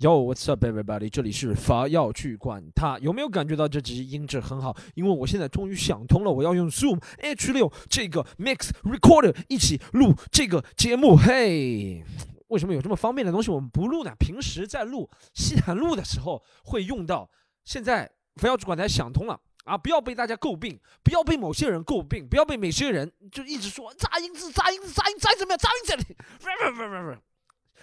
[0.00, 1.10] Yo，what's up, everybody？
[1.10, 4.76] 这里是法要去管他，有没有感觉到这集音质很好？
[4.94, 11.16] 因为我现在终于想通了，我要用 Zoom H6 这个 Mix Recorder 一起录这个节目。
[11.16, 12.04] 嘿，
[12.46, 14.12] 为什么有这么方便的东西我们不录呢？
[14.20, 17.28] 平时在录西谈录的时候会用到，
[17.64, 19.76] 现在法要去管他想通了啊！
[19.76, 25.58] 不要被大家诟病，不要被某些人诟病，不要被某些人就一直说杂音字、杂音字、杂音、杂音怎么样？
[25.58, 27.20] 杂音这里，不不不不不。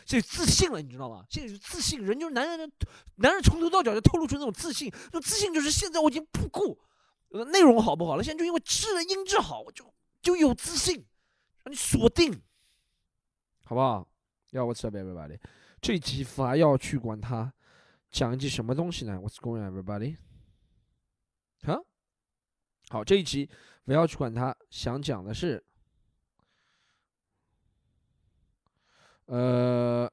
[0.06, 1.26] 这自信了，你知道吗？
[1.32, 6.80] 现在是自信，人就是男人的，男人从头到脚就透露出那种自信，那自信就是现在我已经不顾
[7.30, 9.92] 呃内容好不好了，现在就因为质音质好，我就
[10.22, 11.04] 就有自信，
[11.64, 12.40] 让你锁定，
[13.66, 14.08] 好不好？
[14.52, 15.40] 要我吃 everybody，
[15.82, 17.52] 这一集法要去管他
[18.12, 20.18] 讲一句什么东西呢？What's going on everybody？
[21.64, 21.80] 啊，
[22.90, 23.50] 好，这一集
[23.84, 25.66] 不要去管他，想讲的是。
[29.28, 30.08] 呃，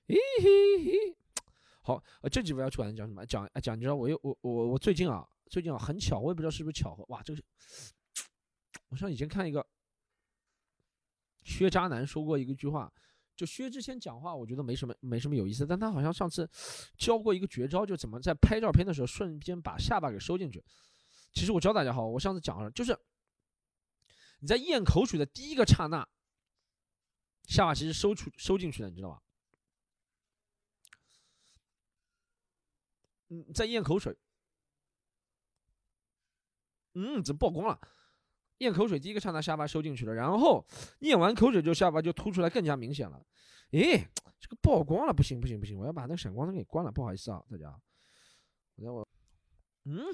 [0.09, 1.17] 嘿嘿嘿
[1.83, 3.25] 好，呃，这几位要出来讲什么？
[3.25, 7.43] 讲讲，你知道我又我我我最近啊，最近啊很巧，我也不知道是不是巧合，哇，这个，
[8.89, 9.67] 我上以前看一个
[11.43, 12.93] 薛渣男说过一个句话，
[13.35, 16.49] 就薛之谦讲话，我觉得没什么没什么有意思，但他好像上次
[16.97, 20.63] 教过一个绝招，就怎么在拍照片的时候瞬间把下巴给收进去。
[21.33, 22.99] 其实我教大家好，我上次讲了，就是
[24.41, 26.07] 你在咽口水的第一个刹那，
[27.45, 29.23] 下巴其实收出收进去了，你知道吧？
[33.29, 34.19] 嗯，在咽口水，
[36.95, 37.81] 嗯，怎么曝光了？
[38.59, 40.67] 咽口水第一个刹那，下巴收进去了，然后
[40.99, 43.25] 咽完口水就下巴就凸出来，更加明显了。
[43.71, 44.07] 诶，
[44.41, 47.81] 这个曝光了，不行不行不行，我要把那个闪光灯给关了，不好意思啊，大家。
[48.77, 49.09] 我我。
[49.85, 50.05] 嗯，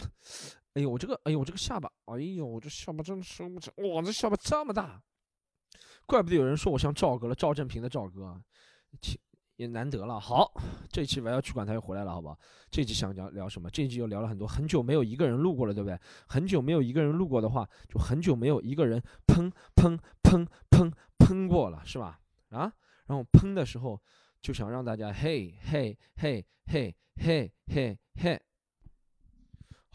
[0.75, 5.03] 哎呦，我这个，哎呦，我这个下巴，哎呦，我这下巴真的收不成，哇，这下巴这么大，
[6.07, 8.41] 怪不得有人说我像赵哥了，赵正平的赵哥，
[9.57, 10.21] 也难得了。
[10.21, 10.53] 好，
[10.91, 12.39] 这期我要去管他又回来了，好不好？
[12.71, 13.71] 这一期想聊聊什么？
[13.71, 15.99] 这一期又聊了很多，很久没有一个人录过了，对不对？
[16.29, 22.21] 很久没有一个人录过的话，就很久没有一个人喷喷喷喷喷过了，是吧？
[22.51, 22.73] 啊，
[23.07, 24.01] 然后喷的时候
[24.41, 28.41] 就想让大家嘿嘿嘿嘿嘿嘿嘿。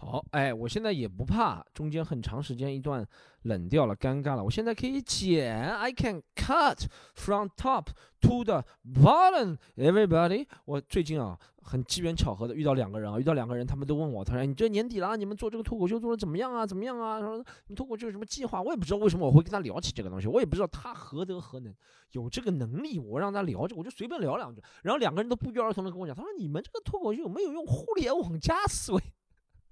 [0.03, 3.05] 好，哎，我现在也不怕中间很长时间一段
[3.43, 4.43] 冷掉了，尴尬了。
[4.43, 7.89] 我现在可以剪，I can cut from top
[8.21, 9.57] to the bottom.
[9.77, 16.65] Everybody，我最近啊，很机缘巧合的遇到两个人啊，遇到两个人，他们都问我，他说你这年底了，你们做这个脱口秀做的怎么样啊？
[16.65, 17.19] 怎么样啊？
[17.19, 18.59] 他说你脱口秀有什么计划？
[18.59, 21.71] 我也不知道为什么我会跟他聊起这个东西，我也不知道他何德何能
[22.13, 24.63] 有这个能力，我让他聊着，我就随便聊两句。
[24.81, 28.99] 然后两个人都不约而同的跟我讲，他说你们这个脱口秀有没有用互联网加思维？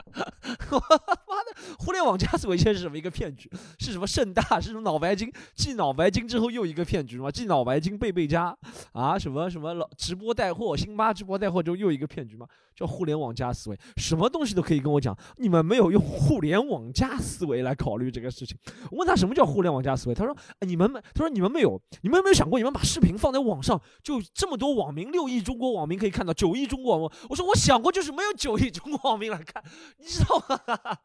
[0.13, 3.49] 妈的，互联网加速维现在是什么一个骗局？
[3.79, 4.41] 是什么盛大？
[4.59, 5.31] 是什么脑白金？
[5.55, 7.29] 继脑白金之后又一个骗局吗？
[7.29, 8.55] 继脑白金贝贝加
[8.93, 9.17] 啊？
[9.17, 10.75] 什么什么老直播带货？
[10.75, 12.47] 辛巴直播带货之后又一个骗局吗？
[12.79, 15.17] 叫互联网加思维，什么东西都可以跟我讲。
[15.35, 18.57] 你们没有用互联网加思维来考虑这个事情。
[18.89, 29.61] 我问他什么叫互联网加思维，他说：你们没，他说你们没有，你们有没有想过，你们把视频放在网上，就这么多网民，六亿中国网民可以看到，九亿中国网民，我说我想过，就是没有九亿中国网民来看。
[29.97, 30.97] 你知道吗？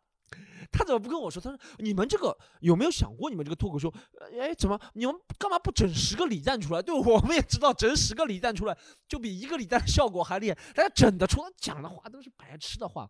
[0.72, 1.40] 他怎么不跟我说？
[1.40, 3.92] 他说：“你们这个有没有想过，你们这个脱口秀？
[4.40, 6.82] 哎，怎么你们干嘛不整十个李诞出来？
[6.82, 10.58] 对，我们也知道，整十个李诞出来就比一个李诞的效果还厉害。
[10.74, 13.08] 大家整的出来讲的话都是白痴的话。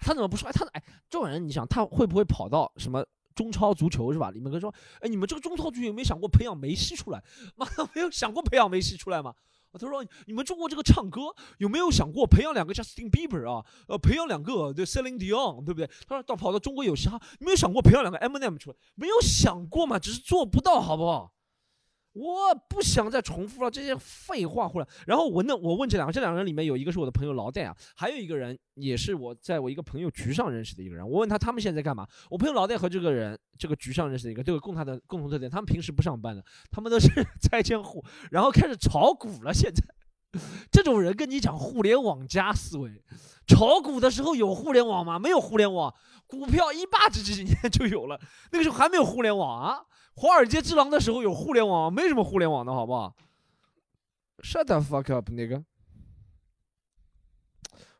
[0.00, 0.48] 他怎么不说？
[0.48, 4.30] 哎，他哎，这种人，你想他会不会跑到什么中超足球是吧？
[4.32, 7.22] 你们跟说，哎，你们这个中超足球有没有想过培养梅西出来？
[7.56, 9.34] 妈的，没有想过培养梅西出来吗？”
[9.72, 11.22] 他说：“你们中国这个唱歌
[11.58, 13.64] 有没有想过培养两个 Justin Bieber 啊？
[13.88, 15.86] 呃，培养两个对 Celine Dion 对不对？
[16.08, 18.76] 他说到跑到中国有嘻哈，没有想过培养两个 Eminem 出来？
[18.94, 21.32] 没有想过嘛，只是做不到，好不好？”
[22.16, 24.88] 我不想再重复了这些废话，或者。
[25.06, 31.06] 然后我那我问这两个，这两个人里面有一个是我的朋友老戴啊，还有一个人也是我在我一个朋友局上认识的一个人。
[31.06, 32.08] 我问他他们现在在干嘛？
[32.30, 37.06] 我朋友老戴和这个人这个局上认识的一个都有共他的共同特点，他们平时不上班的，他们都是
[37.42, 39.52] 拆迁户，然后开始炒股了。
[39.52, 39.84] 现在
[40.72, 42.90] 这种人跟你讲互联网加思维，
[43.46, 45.18] 炒股的时候有互联网吗？
[45.18, 45.94] 没有互联网，
[46.26, 48.18] 股票一八几几年就有了，
[48.52, 49.80] 那个时候还没有互联网啊。
[50.16, 53.14] 华尔街之狼的时候有互联网，没什么互联网的好不好
[54.38, 55.62] ？Shut the fuck up，那个。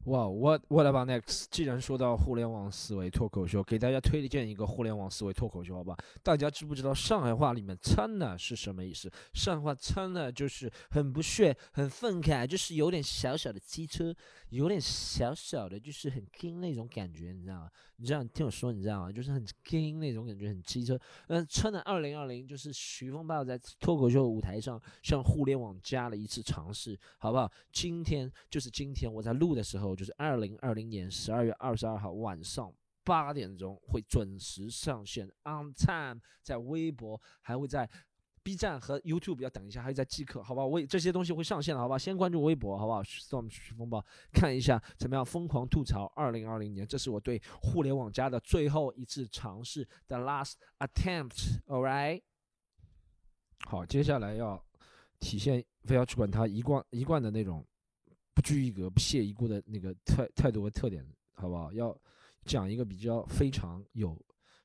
[0.06, 1.46] 哇，我我来把 next。
[1.50, 5.96] 既然说到互联网思维脱口秀，给大家推荐一个互联网思维脱口秀，好吧？
[6.22, 9.10] 大家知不知道上海话里面“撑呢”是什么意思？
[9.34, 14.14] 上海话“撑呢”就是很不屑、很愤慨，就是有点小小的机车，
[14.50, 17.70] 有点小小的，就是很 king 那种感觉，你知道吗？
[17.96, 19.10] 你这样听我说，你知道吗？
[19.10, 20.96] 就是很 king 那种感觉，很机车。
[21.26, 27.50] 嗯，撑的二零二零就是徐风暴在脱口秀舞台上向互联网加了一次尝试，好不好？
[27.72, 29.95] 今天就是今天，我在录的时候。
[29.96, 32.72] 就是二零二零年十二月二十二号晚上
[33.02, 37.88] 八点钟会准时上线，on time，在微博还会在
[38.42, 40.64] B 站和 YouTube 要等一下，还有在即刻，好吧？
[40.64, 41.98] 我这些东西会上线的，好吧？
[41.98, 45.24] 先关注微博，好不好？Storm 风暴，看一下怎么样？
[45.24, 52.22] 疯狂吐槽二零二零年，这是我对互联网加的最后一次尝试，the last attempt，all right？
[53.66, 54.64] 好，接下来要
[55.18, 57.66] 体现非要去管他一贯一贯的那种。
[58.36, 61.02] 不拘一格、不屑一顾的那个态态度和特点，
[61.36, 61.72] 好不好？
[61.72, 61.98] 要
[62.44, 64.14] 讲一个比较非常有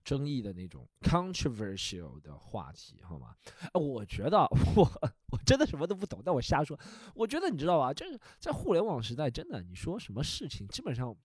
[0.04, 3.34] 争议的那种 controversial 的话题，好吗？
[3.74, 4.40] 我觉得
[4.76, 4.84] 我
[5.32, 6.78] 我真的什么都不懂，但我瞎说。
[7.16, 7.94] 我觉得你知道吧？
[7.94, 11.16] 就是在互联网时代，真的，你说什么事情，基本上。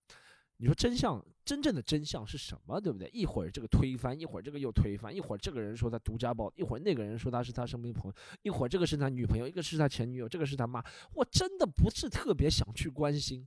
[0.58, 2.80] 你说真相，真正的真相是什么？
[2.80, 3.08] 对不对？
[3.12, 10.82] 一会儿这个推翻，一会儿这个又推翻，一会儿这个人说他独家暴，一会儿那个人说他是他身边朋友，一会儿这个是他女朋友，一个是他前女友，这个是他妈。
[11.12, 13.46] 我真的不是特别想去关心，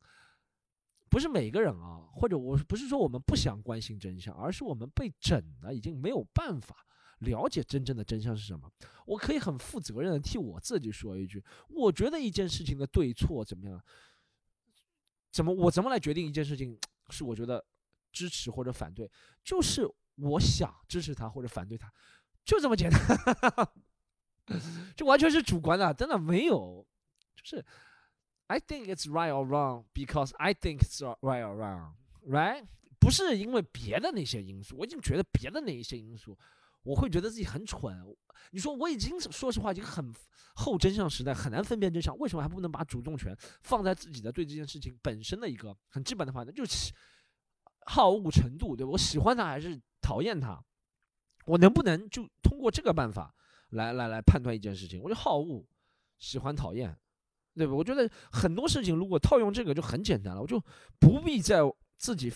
[1.09, 6.85] 不是每个人啊，或者我不是说我们不想关心真相，而是我们被整了，已经没有办法
[7.21, 8.71] 了解真正的真相是什么。
[9.07, 13.83] 我可以很负责任的替我自己说一句，我觉得一件事情的对错怎么样，
[15.31, 16.77] 怎么我怎么来决定一件事情？
[17.13, 17.63] 是我觉得
[18.11, 19.09] 支持或者反对，
[19.43, 21.91] 就是我想支持他或者反对他，
[22.43, 22.99] 就这么简单，
[24.95, 26.85] 就完全是主观的，真的没有，
[27.35, 27.65] 就是
[28.47, 32.65] I think it's right or wrong because I think it's right or wrong，right？
[32.99, 36.37] 不是因为别的那些因素，我已经觉得别的那一些因素，
[36.83, 37.95] 我会觉得自己很蠢。
[38.51, 40.13] 你说我已经说实话已经很
[40.55, 46.51] 后真相时代很难分辨真相，为什么还不能把主动权放在自己的对这件事情本身的一个很基本的话呢？
[46.51, 46.91] 就是
[47.85, 48.91] 好恶程度，对吧？
[48.91, 50.63] 我喜欢他还是讨厌他？
[51.45, 53.33] 我能不能就通过这个办法
[53.71, 55.01] 来来来判断一件事情？
[55.01, 55.65] 我就好恶、
[56.17, 56.97] 喜欢、讨厌，
[57.55, 57.73] 对吧？
[57.73, 60.59] 我觉得很多事情如果套用这个就很简单了，我就
[60.99, 61.59] 不必在
[61.97, 62.31] 自己。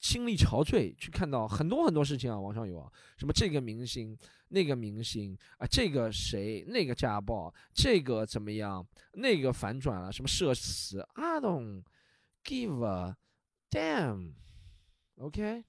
[0.00, 4.16] 心力憔悴，去看到很多很多事情啊，网上有啊，什么这个明星，
[4.48, 11.82] 那个明星啊，这个谁，那个家暴，这个怎么样，那个反转了，什么社死，I don't
[12.44, 13.16] give a
[13.70, 15.64] damn，OK，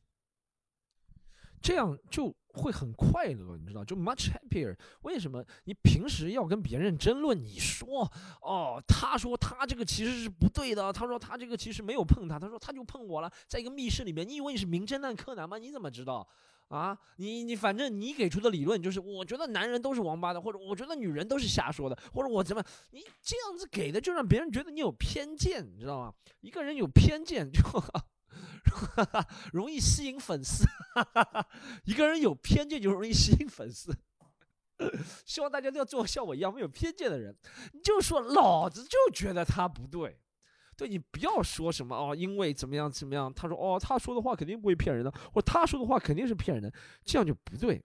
[1.61, 2.35] 这样就。
[2.55, 4.75] 会很快乐，你知道，就 much happier。
[5.01, 5.43] 为什么？
[5.65, 8.09] 你平时要跟别人争论，你说，
[8.41, 15.57] 哦，他说他这个其实是不对的，他说他这个其实没有碰他，他说他就碰我了，在一个密室里面，你以为你是名侦探柯南吗？
[15.57, 16.27] 你怎么知道？
[16.69, 26.13] 啊，你你反正你给出的理论就是，我觉得男人都是王八的，或者我觉得女人都是瞎说的，或者我怎么，你这样子给的就让别人觉得你有偏见，你知道吗？
[26.41, 27.61] 一个人有偏见就。
[29.53, 30.65] 容易吸引粉丝，
[31.85, 33.95] 一个人有偏见就容易吸引粉丝。
[35.25, 37.33] 希望大家都要做像我一样没有偏见的人。
[37.71, 40.19] 你就说老子就觉得他不对，
[40.75, 43.33] 对你不要说什么哦，因为怎么样怎么样。
[43.33, 46.73] 他说哦，他说的话肯定不会骗人的，或者他说的话肯定是骗人的，
[47.05, 47.81] 这样就不对。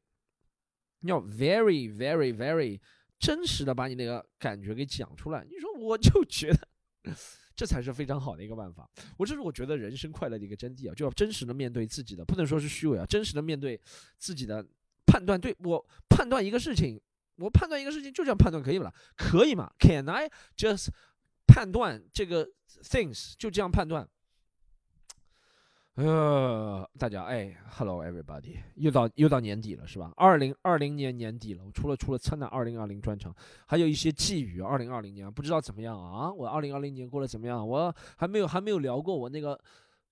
[1.01, 2.81] 你要 very very very
[3.19, 5.47] 真实的把你那个感觉给讲出来。
[5.49, 6.69] 你说我就觉得。
[7.55, 8.89] 这才是非常好的一个办法。
[9.17, 13.81] 我这是我觉得人生快乐的一个真谛啊，就要真实的面对自己的，不能说是虚伪啊，真实的面对
[14.19, 14.65] 自己的
[15.07, 15.41] 判断。
[15.41, 17.01] 对我判断一个事情，
[17.37, 20.89] 我判断一个事情就这样判断可以了，可以吗？Can I just
[21.47, 22.49] 判断这个
[22.83, 24.09] things 就这样判断？
[25.97, 30.13] 呃，大家哎，Hello everybody，又到又到年底了是吧？
[30.17, 33.35] 二零二零年年底了，我除了除了参的二零二零专场，
[33.67, 34.63] 还有一些寄语。
[34.63, 36.33] 二零二零年不知道怎么样啊？
[36.33, 37.67] 我二零二零年过得怎么样？
[37.69, 39.61] 我还没有还没有聊过我那个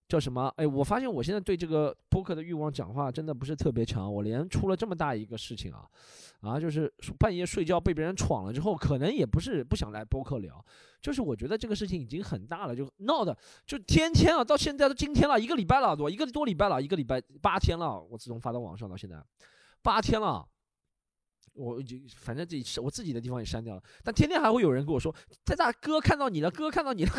[0.08, 0.52] 叫什么？
[0.56, 4.12] 哎，我发现我现在对这个播客的欲望讲话真的不是特别强。
[4.12, 5.86] 我连出了这么大一个事情啊。
[6.40, 6.88] 啊，就是
[7.18, 10.64] 半夜睡觉被别人闯了之后，可能也不是不想来播客聊，
[11.02, 13.36] 就是我觉得这个事情已经很大了，就闹的
[13.66, 19.20] 就天天啊，到现在都今天了，一个礼拜了多，一个多礼拜了，一个礼拜八天了，我自从发到网上到现在，
[19.82, 20.46] 八天了，
[21.58, 27.12] 我就反正自己我自己的地方也删掉了，但天天还会有人跟我说，在大哥看到你了，哥看到你了，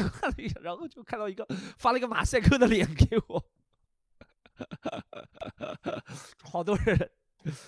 [0.61, 1.45] 然后就看到一个
[1.77, 3.45] 发了一个马赛克的脸给我，
[6.43, 7.11] 好多人。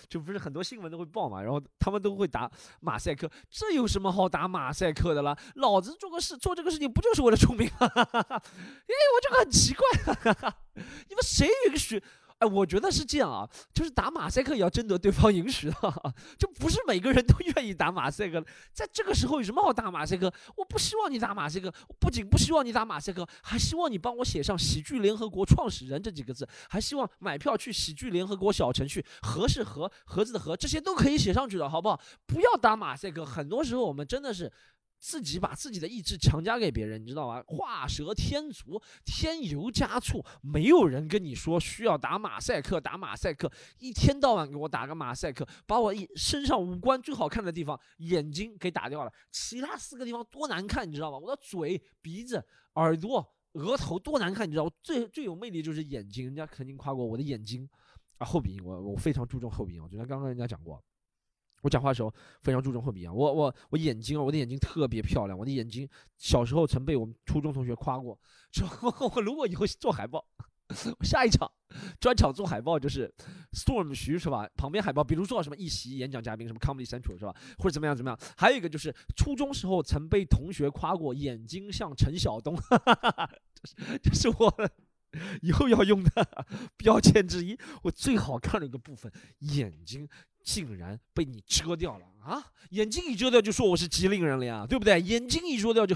[0.09, 2.51] 就不是很多新闻都会报嘛，然后他们都会打
[2.81, 5.35] 马赛克，这有什么好打马赛克的啦？
[5.55, 7.87] 老子做个事做这个事情不就是为了出名吗？
[7.95, 10.13] 哎，我就很奇怪，
[10.75, 12.03] 你们谁允许？
[12.41, 15.75] 哎，我觉得是这样啊，就是打马赛克也要征得对方允许的，
[16.39, 18.43] 就不是每个人都 愿意打马赛克。
[18.73, 20.33] 在这个时候有什么好打马赛克？
[20.57, 32.01] 我不希望你打马赛克，不仅不希望你打马赛克，还希望你帮我写上“喜剧联合国创始人”这几个字，还希望买票去喜剧联合国小程序，盒是盒盒子的盒，这些都可以写上去的，好不好？
[32.25, 33.23] 不要打马赛克。
[33.23, 34.51] 很多时候我们真的是。
[35.01, 37.43] 自己把自己的意志强加给别人，你知道吗？
[37.47, 51.17] 画蛇添足，添油加醋，没有人跟你说需要打马赛克，打马赛克，一天到晚给我打个马赛克，把我一身上五官最好看的地方眼睛给打掉了，其他四个地方多难看，你知道吗？
[51.17, 54.71] 我的嘴、鼻子、耳朵、额头多难看，你知道？
[54.83, 57.67] 最最有魅力就是眼睛，人家肯定夸过我的眼睛
[58.19, 60.79] 啊，后鼻音，我我非常注重后鼻音，我觉得刚刚人家讲过。
[61.61, 65.87] 我讲话的时候非常注重后鼻音，我我我眼睛啊，我的眼睛特别漂亮，我的眼睛
[66.17, 68.19] 小时候曾被我们初中同学夸过，
[68.51, 68.67] 说
[69.15, 70.25] 我如果以后做海报，
[71.03, 71.51] 下一场
[71.99, 73.13] 专场做海报就是
[73.51, 74.49] Storm 徐是吧？
[74.55, 77.35] 旁边海报比如说什么一席演讲嘉宾什么 Comedy Central 是吧？
[77.57, 78.19] 或者怎么样怎么样？
[78.37, 82.57] 还有一个就是初中时候曾被同学夸过眼睛像陈晓东，
[84.01, 84.71] 这是我
[85.41, 87.57] 以后要用的 标签之一。
[87.83, 90.07] 我最好看的一个部分眼睛。
[90.43, 92.51] 竟然被你遮掉了啊！
[92.71, 94.99] 眼睛一遮掉就说我是吉林人了呀，对不对？
[95.01, 95.95] 眼睛一遮掉就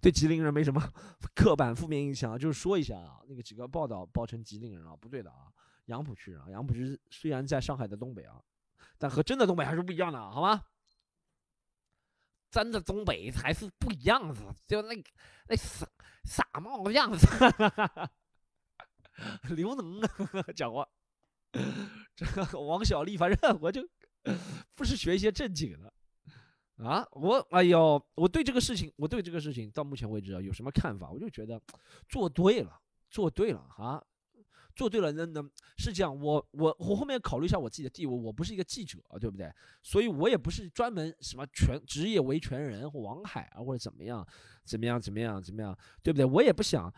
[0.00, 0.92] 对吉林人没什么
[1.34, 5.48] 刻板负面印象，就是说一下啊，那个几个报道报成吉林人啊，不对的啊，
[5.86, 8.40] 杨浦区人啊，杨浦区虽然在上海的东北啊，
[8.98, 10.64] 但和真的东北还是不一样的，好吗？
[12.50, 14.94] 真的东北还是不一样的，就那
[15.48, 15.86] 那傻
[16.24, 17.26] 傻帽样子，
[19.54, 20.00] 刘能
[20.56, 20.88] 讲话。
[22.18, 23.80] 这个王小利，反正我就
[24.74, 27.06] 不是学一些正经的啊。
[27.12, 31.08] 我哎呦，我对这个事情，我对这个事情到目前为止啊，有什么看法？
[31.12, 31.62] 我就觉得
[32.08, 32.76] 做对了，
[33.08, 34.02] 做对了啊，
[34.74, 35.12] 做对了。
[35.12, 35.40] 那那
[35.76, 39.48] 是这样，我我我后面考虑一下我自己的地位，我不是一个记者，对不对？
[39.80, 44.26] 所以我也不是专门什么全职业维权人或王海啊，或者怎么样，
[44.64, 46.24] 怎么样，怎么样，怎么样，对不对？
[46.24, 46.92] 我也不想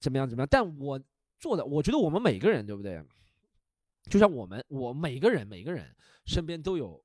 [0.00, 0.98] 怎么样怎么样，但我
[1.38, 3.04] 做的，我觉得我们每个人，对不对？
[4.10, 5.94] 就像我们，我每个人每个人
[6.26, 7.02] 身边都有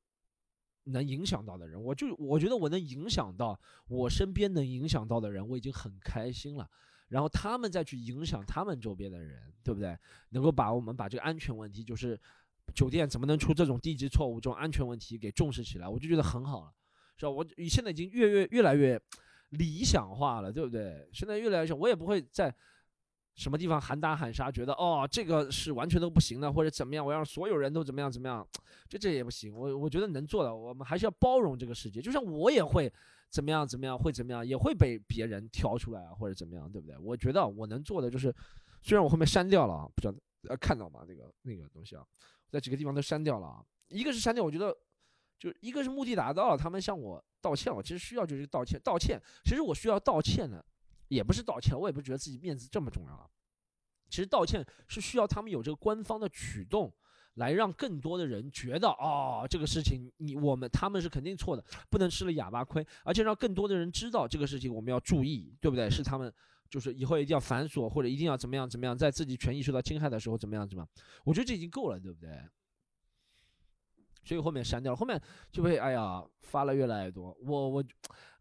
[0.83, 6.69] 能影响到的人，我就我觉得我能影响到我身边能影响到的人，我已经很开心了。
[7.07, 9.97] 然后他们再去影响他们周边的人，对不对？
[10.29, 12.19] 能够把我们把这个安全问题，就是
[12.75, 16.73] 酒店怎么能出这种低级错误，这种安全问题给重视起来，我就觉得很好了，
[17.17, 17.31] 是吧？
[17.31, 19.01] 我现在已经越越越来越
[19.49, 21.09] 理想化了，对不对？
[21.13, 22.53] 现在越来越，我也不会再。
[23.39, 28.45] 什么地方喊打喊杀，觉得哦这个是完全都不行的，或者怎么样，我要让所有人都怎么样怎么样，
[28.89, 29.55] 这这也不行。
[29.55, 32.01] 我我觉得能做的，我们还是要包容这个世界。
[32.01, 32.91] 就像我也会
[33.29, 36.97] 怎么样怎么样，会怎么样，也会被别人挑出来啊，或者怎么样，对不对？
[36.97, 38.35] 我觉得我能做的就是，
[38.81, 40.13] 虽然我后面删掉了啊，不知道
[40.49, 41.05] 呃看到吗？
[41.07, 42.03] 那个那个东西啊，
[42.49, 43.63] 在几个地方都删掉了啊。
[43.87, 44.75] 一个是删掉，我觉得
[45.39, 49.17] 就一个是目的达到了，他们向我道歉，我其实需要就是道歉，道歉。
[49.45, 50.63] 其实我需要道歉的。
[51.09, 53.29] 也不是道歉，我也不觉得自己面子这么重要了。
[54.09, 56.91] 其实道歉是需要他们有这个官方的举动，
[57.35, 65.87] 来让更多的人觉得哦，这个事情你我们他们是肯定错的，不能吃了哑巴亏，而且让更多的人知道这个事情我们要注意，对不对？
[65.87, 66.33] 是他们
[66.69, 70.89] 就是以后一定要反锁或者一定要怎么样怎么样，在自己权益受到侵害的时候怎么样怎么样？
[71.23, 72.31] 我觉得这已经够了，对不对？
[74.23, 77.83] 所以后面删掉了，后面就会哎呀发了越来越多，我我。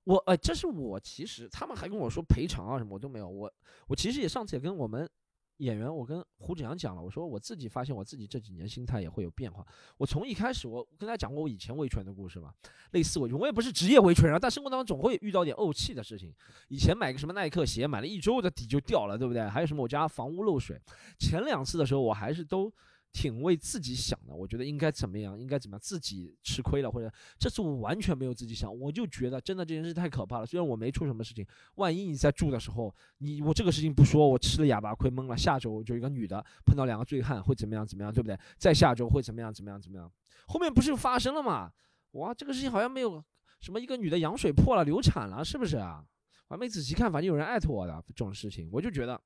[0.09, 3.29] 我呃，这是我其实他们还跟我说赔偿啊什么，我都没有。
[3.29, 3.53] 我
[3.88, 5.07] 我其实也上次也跟我们
[5.59, 9.62] 演员，我跟胡志阳讲了，我说我自己发现我自己这几年心态也会有变化。
[9.99, 12.55] 我从一开始我跟他讲过我以前维权的故事嘛，
[12.93, 16.35] 类似维权，我也不是职业维权人，但生活当中总会遇到点怄气的事情。
[16.69, 19.47] 以前买个什么耐克鞋，买了一周的底就掉了，对不对？
[19.47, 20.81] 还有什么我家房屋漏水，
[21.19, 22.73] 前两次的时候我还是都。
[23.12, 30.47] 挺为自己想的，我觉得应该怎么样，应该怎么样，自己吃亏了，或者这次我完全没有自己想，我就觉得真的这件事太可怕了。
[30.47, 31.45] 虽然我没出什么事情，
[31.77, 35.37] 万一你在住的时候，你我这个事情不说，我吃了哑巴亏懵了。
[35.37, 38.38] 下周就一个女的碰到两个醉汉会怎么样怎么样，对不对？
[38.57, 40.12] 再下周会怎么样怎么样怎么样？
[40.47, 41.73] 后面不是发生了吗？
[42.12, 43.25] 哇，这个事情好像没有
[43.61, 46.05] 什么一个女的羊水破了流产了，是不是啊？
[46.49, 49.21] 我还没仔细看，反正有人艾特我的这种事情，我就觉得。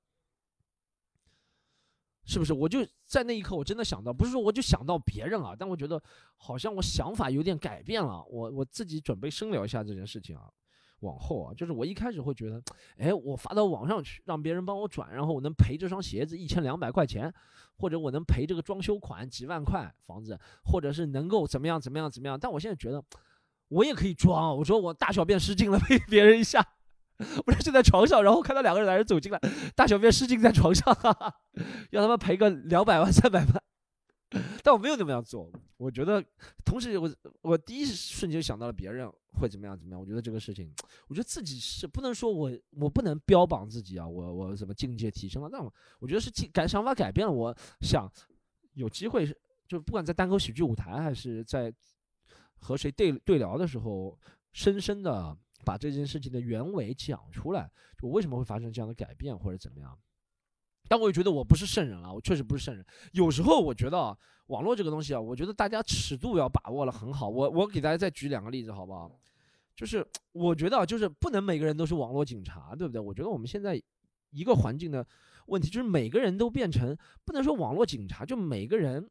[2.25, 2.52] 是不是？
[2.52, 6.02] 我就在那一刻，我真的想到，不是说我就想到别人啊，但我觉得
[6.37, 8.25] 好像我想法有点改变了。
[8.31, 10.49] 我我自己准备深聊一下这件事情啊。
[11.00, 12.62] 往后啊，就是我一开始会觉得，
[12.97, 17.29] 哎，我发到网上去，让别人帮我转，然后我能赔这双鞋子一千两百块钱，
[17.76, 22.38] 或者我能赔这个装修款几万块房子，或者是能够怎么样怎么样怎么样。
[22.38, 23.05] 但我现在觉得，
[23.67, 26.64] 我也可以装，我说我大小便失禁了，陪别人一下。
[27.45, 29.41] 不是就在床上，然后看到两个人男人走进来，
[29.75, 31.35] 大小便失禁在床上，哈哈，
[31.91, 33.62] 要他们赔个两百万、三百万。
[34.64, 36.25] 但我没有那么样做，我觉得，
[36.64, 40.00] 同时我我第一瞬间想到了别人会怎么样怎么样。
[40.00, 40.73] 我觉得这个事情，
[41.09, 47.31] 我觉得自己是不能说我我不能标榜自己啊，我我什么境界提升了，但我我觉得是改想法改变了。
[47.31, 48.11] 我想
[48.73, 49.26] 有机会，
[49.69, 51.71] 就不管在单口喜剧舞台还是在
[52.55, 54.19] 和谁对对聊的时候，
[54.52, 55.37] 深深的。
[55.64, 59.99] 把这件事情的原委讲出来，就为什么会发生这样的改变或者怎么样？
[60.88, 62.85] 但我也觉得我不是圣人了，我确实不是圣人。
[63.12, 64.16] 有时候我觉得啊
[64.49, 67.28] 网络这个东西啊，我觉得大家尺度要把握了很好。
[67.28, 69.11] 我我给大家再举两个例子好不好？
[69.75, 73.00] 就是 我觉得就是不能每个人都是网络警察，对不对？
[73.00, 73.81] 我觉得我们现在
[74.31, 75.07] 一个环境的
[75.47, 79.09] 问题就是每个人都变成不能说网络警察，就每个人。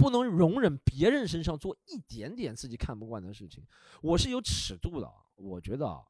[0.00, 3.62] 不能容忍别人身上做一点点自己看不惯的事情，
[4.00, 5.06] 我是有尺度的。
[5.36, 6.02] 我觉得，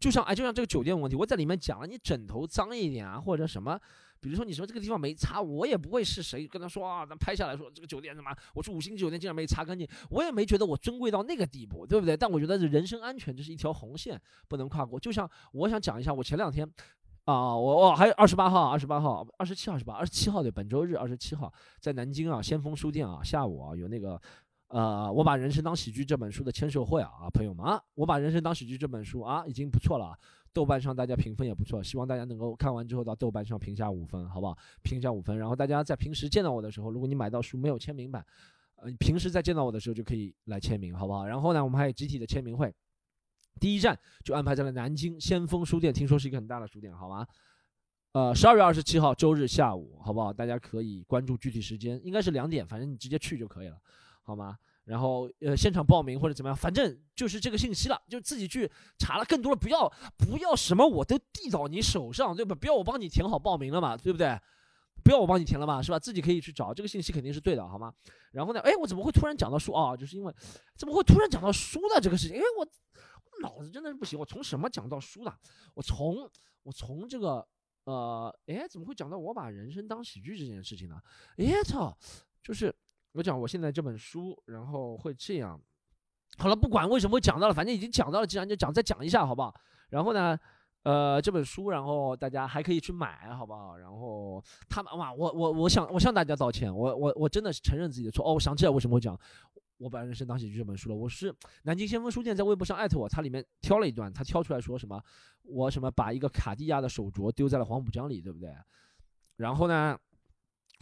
[0.00, 3.78] 就像哎，就像这个酒店问题，我在里面讲了，你枕头脏一点啊，或者什么，
[4.18, 12.16] 比如说你说这个地方没擦，我也不会是谁跟他说啊，咱拍下来说这个酒店什么，我住五星级酒店竟然没擦干净，我也没觉得我尊贵到那个地步，对不对？
[12.16, 14.98] 但我觉得人身安全这是一条红线，不能跨过。
[14.98, 16.68] 就像我想讲一下，我前两天。
[17.30, 19.94] 啊，我我还有二十八号，二十八号，二十七号是吧？
[19.94, 24.20] 二十七号对，本周日二十七号在南京啊，先锋书店啊，下午啊有那个，
[24.66, 30.18] 呃，我把人生当喜剧这本书的签售会啊，啊，朋友们啊，我把人生当喜剧这本书啊，已经不错了，
[30.52, 34.58] 豆瓣上大家评分也不错，希望大家能够看完之后到豆瓣上评价五分，好不好？
[34.82, 38.26] 评价五分，然后大家在平时见到我的时候，如果你买到书没有签名版，
[38.76, 41.26] 呃，平时在见到我的时候就可以来签名，好不好？
[41.26, 42.74] 然后呢，我们还有集体的签名会。
[43.58, 47.26] 第一站就安排在了南京先锋书店，听说是一个很大的书店，好吗？
[48.12, 50.32] 呃，十二月二十七号周日下午，好不好？
[50.32, 53.76] 大家可以关注具体时间，应该是两点，反正你直接去就可以了，
[54.22, 54.56] 好吗？
[54.84, 62.52] 然后呃，现场报名或者怎么样，反正就是这个信息了，就自己去查了更多的，不要不要什么我都递到你手上，对吧？
[62.52, 64.36] 不要我帮你填好报名了嘛，对不对？
[65.04, 65.98] 不要我帮你填了嘛，是吧？
[65.98, 67.92] 自己可以去找这个信息肯定是对的，好吗？
[68.32, 69.96] 然后呢，哎，我怎么会突然讲到书啊？
[69.96, 70.34] 就是因为
[70.76, 72.36] 怎么会突然讲到书的这个事情？
[72.36, 72.66] 哎，我。
[73.40, 75.34] 脑子真的是不行，我从什么讲到书的？
[75.74, 76.28] 我从
[76.62, 77.46] 我从这个
[77.84, 81.00] 呃，哎，怎么会讲到我把人生当喜剧这件事情呢？
[81.38, 81.96] 哎操，
[82.42, 82.74] 就是
[83.12, 85.60] 我讲我现在这本书，然后会这样。
[86.38, 89.52] 好了，不管为什么会讲到了，反正已经讲到了，既然就讲再讲一下，好不好？
[89.88, 90.38] 然后呢，
[90.84, 93.76] 呃，这本书，然后大家还可以去买，好不好？
[93.78, 98.24] 然后他们哇，我我我想我向大家道歉，我我我真的是承认自己的错。
[98.24, 99.18] 哦，我想起来为什么会讲。
[99.80, 105.02] 我把人生当喜剧这本书了，我是南京先锋书店在微博上艾特我，他里面挑了一段，他挑出来说什么，
[105.42, 108.54] 我什么把一个卡地亚的手镯丢在了黄浦江里，对不对？
[109.36, 109.98] 然后呢，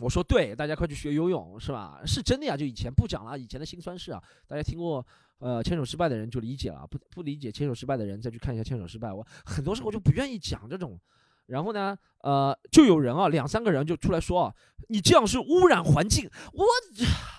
[0.00, 2.00] 我说对，大家快去学游泳，是吧？
[2.04, 5.06] 是真的呀，就以前不讲了，以前的辛酸事啊，大家听过
[5.38, 10.98] 呃牵手失败的人就理解了，不不理解牵手失败的人再去看一下牵手失败，我很多时候就不愿意讲这种，
[11.46, 14.52] 然后呢，呃，就有人啊，两三个人就出来说啊，
[14.88, 16.64] 你这样是污染环境，我。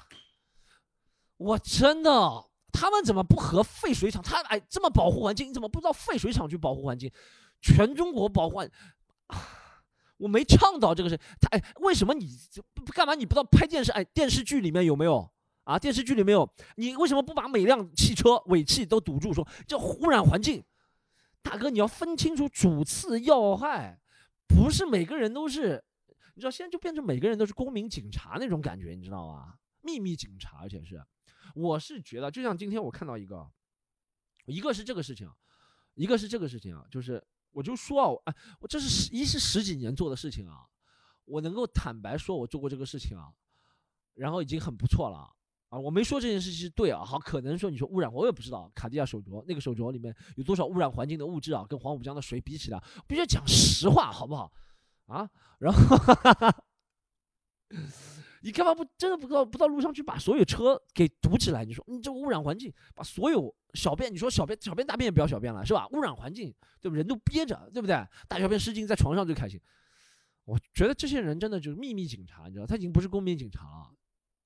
[1.39, 2.11] 我真的，
[2.73, 4.21] 他们怎么不和废水厂？
[4.21, 7.09] 他哎，这么保护环境，你怎么不知道废水厂去保护环境？
[7.61, 8.61] 全中国保护，
[10.17, 11.17] 我没倡导这个事。
[11.39, 12.29] 他哎，为什么你
[12.93, 13.15] 干嘛？
[13.15, 13.89] 你不知道拍电视？
[13.93, 15.31] 哎，电视剧里面有没有
[15.63, 15.79] 啊？
[15.79, 19.33] 电视剧里面有，你为什么不把每辆汽车尾气都堵住？
[19.33, 20.61] 说这污染环境，
[21.41, 23.97] 大哥，你要分清楚主次要害，
[24.45, 25.81] 不是每个人都是。
[26.35, 29.53] 你知道现在就变成每个人都是公民警察那种感觉，你知道吗？
[29.81, 31.01] 秘密警察，而且是。
[31.55, 33.49] 我是觉得，就像今天我看到一个，
[34.45, 35.29] 一个是这个事情，
[35.95, 40.65] 一个是这个事情啊，就是我就说啊，哎，我这是十一是十几年做的事情啊，
[41.25, 43.31] 我能够坦白说我做过这个事情啊，
[44.13, 45.33] 然后已经很不错了
[45.69, 54.51] 啊，我没说这件事情是对啊，好，可能说你说污染，我也不知道卡地亚手镯那个手镯里面有多少污染环境的物质啊，跟黄浦江的水比起来，必须讲实话，好不好？
[55.07, 55.97] 啊，然后。
[58.41, 61.65] 你干嘛不真的不到不到路上去把所有车给堵起来？
[61.65, 65.87] 你说你这污染环境，把所有小便，你说小便小便大便也不要小便了是吧？
[65.91, 66.95] 污染环境，对不？
[66.95, 67.95] 人都憋着，对不对？
[68.27, 69.59] 大小便失禁在床上最开心。
[70.45, 73.91] 我觉得这些人真的就是秘密警察，你知道，他已经不是公民警察了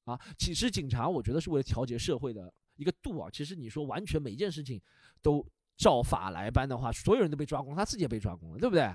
[0.06, 0.19] 啊。
[0.38, 3.29] 其实警察，我觉得是为了调节社会的一个度啊。
[3.32, 4.82] 其实你说完全每一件事情
[5.21, 5.45] 都
[5.77, 8.93] 照法来办的话，所有人都被抓光，他自己也被抓光了，对不对？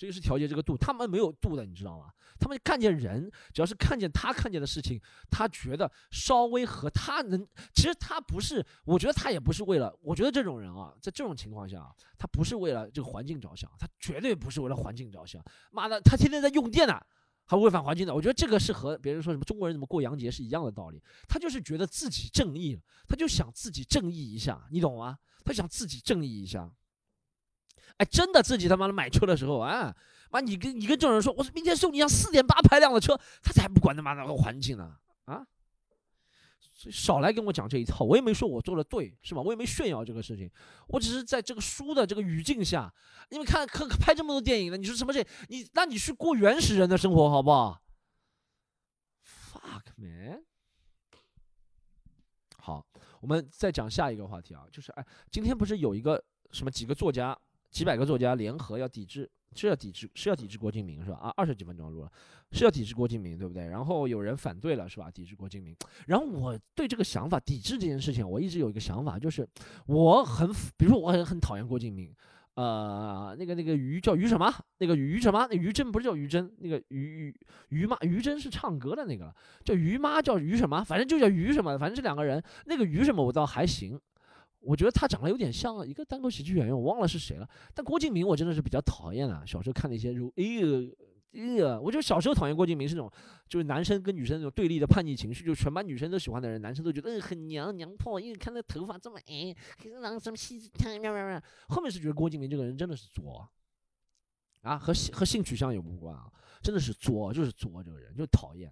[0.00, 0.78] 这个是调节这个度。
[0.78, 2.06] 他们没有度的，你知道吗？
[2.38, 4.98] 他们看见人，只要是看见他看见的事情，
[5.30, 15.44] 他觉得稍微和他能，其实他不是，我觉得他也不是为了，我觉得这种人啊，在这种情况下，他不是为了这个环境着想，他绝对不是为了环境着想。
[15.70, 16.98] 妈的，他天天在用电呢，
[17.44, 18.14] 还违反环境的。
[18.14, 21.02] 我觉得这个是和别人说什么中国人怎么过洋节是一样的道理。
[21.28, 25.18] 他就是觉得自己正义，他就想自己正义一下，你懂吗？
[25.44, 26.72] 他想自己正义一下。
[27.98, 29.94] 哎，真的自己他妈的买车的时候啊。
[30.32, 35.44] 妈，你跟你跟这种人说，我明天送你一辆四点八排量的车，他才不管他妈那个环境呢啊！
[36.72, 39.42] 所以少来跟我讲这一套，我也没说我做的对，是吧？
[39.42, 40.48] 我也没炫耀这个事情，
[40.86, 42.94] 我只是在这个书的这个语境下，
[43.30, 47.82] 因为看看拍这么多电影了，你说什么这你那你去过原始人的生活好不好
[49.26, 50.44] ？Fuck man！
[52.56, 52.86] 好，
[53.20, 57.36] 我们再讲下一个话题啊，就是哎，今天不是有一个什么几个作家，
[57.70, 59.30] 几百个作家联合要抵制。
[59.56, 61.16] 是要抵制，是要抵制郭敬明是吧？
[61.16, 62.12] 啊，二十几分钟录了，
[62.52, 63.66] 是要抵制郭敬明，对不对？
[63.66, 65.10] 然后有人反对了是吧？
[65.10, 65.74] 抵制郭敬明。
[66.06, 69.44] 然后我对这个想法，抵制这件事情，我一直有一个想法，就是
[69.86, 72.14] 我很，比如说我很很讨厌郭敬明，
[72.54, 74.54] 呃，那个那个于叫于什么？
[74.78, 75.48] 那个于什么？
[75.50, 77.34] 那于真不是叫于真，那个于于
[77.70, 80.84] 于妈，于真是唱歌的那个，叫于妈叫于什么？
[80.84, 84.00] 反正就叫于什么，反正这两个人，那个于什么我倒还行。
[84.60, 87.48] 我觉得他长得有点像一个单口喜剧演员，我忘了是谁了。
[87.74, 89.46] 但郭敬明我真的是比较讨厌的。
[89.46, 90.86] 小时候看那些，如哎呦
[91.32, 93.10] 哎呀，我就小时候讨厌郭敬明是那种，
[93.48, 99.54] 就是男生跟女生那种对立的叛逆情绪，就全班女生都喜欢的人，男生都觉得嗯很娘娘炮，因为看那头发这么矮，
[100.00, 101.40] 然后什么细子喵喵喵。
[101.68, 103.48] 后面是觉得郭敬明这个人真的是作，
[104.62, 108.70] 啊和性和性取向也无关啊，真的是作，就是作这个人就讨厌。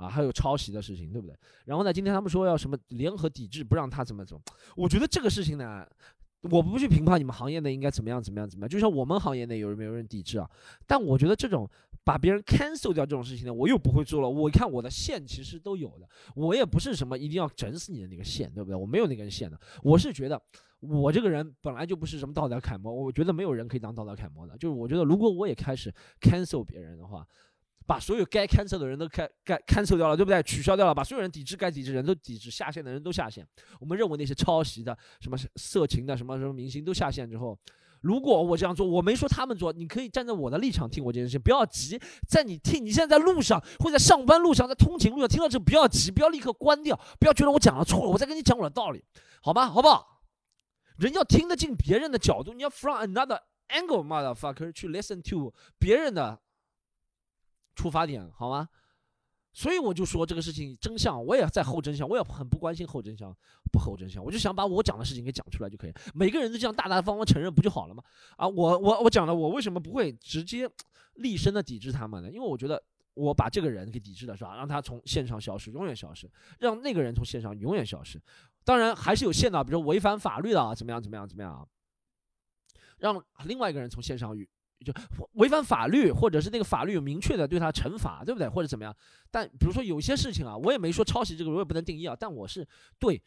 [0.00, 1.36] 啊，还有抄袭的事情，对不对？
[1.66, 4.42] 然后呢，今天他们说要什么联合抵制，不让他怎么怎么。
[4.74, 5.86] 我觉得这个事情呢，
[6.40, 8.68] 我不去评判你们行业内应该怎么样怎么样怎么样。
[8.68, 10.50] 就像我们行业内有人没有人抵制啊？
[10.86, 11.68] 但我觉得这种
[12.02, 14.28] 把别人 cancel 掉这种事情呢，我又不会做了。
[14.28, 18.74] 我看我的线其实都有的，我也不是什么一定要整死你的那个线，对不对？
[18.74, 19.60] 我没有那根线的。
[19.82, 20.40] 我是觉得
[20.80, 24.56] 我这个人本来就不是什么道德楷模，我觉得没有人可以当道德楷模的。
[24.56, 27.26] 就是我觉得如果我也开始 cancel 别人的话。
[27.90, 30.40] 把所有该 cancel 的人都开该 cancel 掉了，对不对？
[30.44, 33.44] 取消掉了，把所有人抵制该抵制人都抵制，下线的人都下线。
[33.80, 37.58] 我们认为那些抄袭的、什么色情的、什么什么明星都下线之后，
[38.00, 42.00] 如果我这样做，我没说他们做，你可以站在我的立场听我这件事情，不要急。
[42.28, 49.02] 在你听，你现在在路上，或者在上班路上，在通勤路上听到这，不要急，不要立刻关掉，不要觉得我讲了错了，我再跟你讲我的道理，
[49.42, 49.68] 好吧？
[49.68, 50.22] 好不好？
[50.98, 56.40] 人要听得进别人的角度，你要 from another angle，motherfucker，去 listen to 别人的。
[57.80, 58.68] 出发点好吗？
[59.52, 63.34] 所以我就说这个事情真相，我也在后真相，我也很不关心后真相，
[63.72, 65.92] 不后真相，我就想把我讲的事情给讲出来就可以。
[66.14, 68.02] 每个人都这样大大方方承认不就好了吗？
[68.36, 70.70] 啊，我我我讲了，我为什么不会直接
[71.14, 72.30] 立身的抵制他们呢？
[72.30, 72.80] 因为我觉得
[73.14, 74.54] 我把这个人给抵制了，是吧？
[74.56, 78.20] 让他从线上消失，永远消失，让那个人从线上永远消失。
[78.62, 81.66] 当然还是有限的，比如违反法律的啊，怎么样怎么样怎么样啊？
[82.98, 84.48] 让另外一个人从线上与。
[84.84, 84.92] 就
[85.32, 88.48] 违反法律，或者是那个法律有明确的对他惩罚，对不对？
[88.48, 88.96] 或者怎么样？
[89.30, 92.16] 但比如说有些事情啊，我也没说抄袭这个，我也不能定义啊。
[92.18, 92.66] 但我是
[92.98, 93.22] 对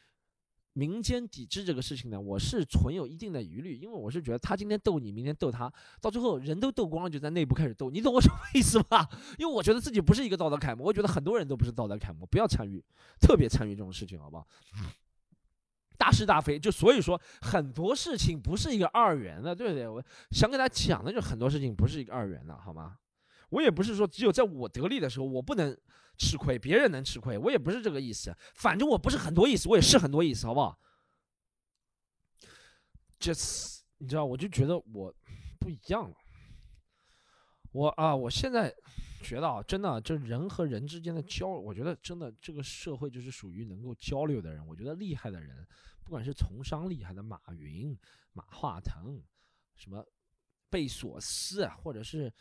[0.74, 9.08] 民间抵制这个事情呢，我是存有一定的疑虑，因为我是觉得他今天斗你，明天斗他，到最后人都斗光了，就在内部开始斗，你懂我什么意思吧？
[9.38, 12.84] 因为我觉得自己不是一个道德楷模，我觉得很多人都不是道德楷模，不要参与，
[13.22, 14.48] 特别参与这种事情，好不好？
[15.98, 19.88] 大是大非，就所以说很多事情不是一个二元的，对不对？
[19.88, 22.98] 我想给大家讲的，就很多事情不是一个二元的，好吗？
[23.50, 25.78] 我也不是说只有在我得利的时候我不能
[26.18, 28.36] 吃亏，别人能吃亏，我也不是这个意思。
[28.56, 30.80] 反正我不是很多意思，我也是很多意思，好不好
[33.20, 35.14] ？Just 你知道，我就觉得我
[35.60, 36.16] 不一样了。
[37.72, 38.74] 我啊，我现在
[39.24, 44.66] 学到，真的，这人和人之间的交，我觉得真的这个社会就是属于能够交流的人。
[44.68, 45.66] 我觉得厉害的人。
[46.04, 47.98] 不管是从商厉害的马云、
[48.34, 49.24] 马化腾，
[49.74, 50.06] 什么
[50.70, 52.32] 贝索斯，或者是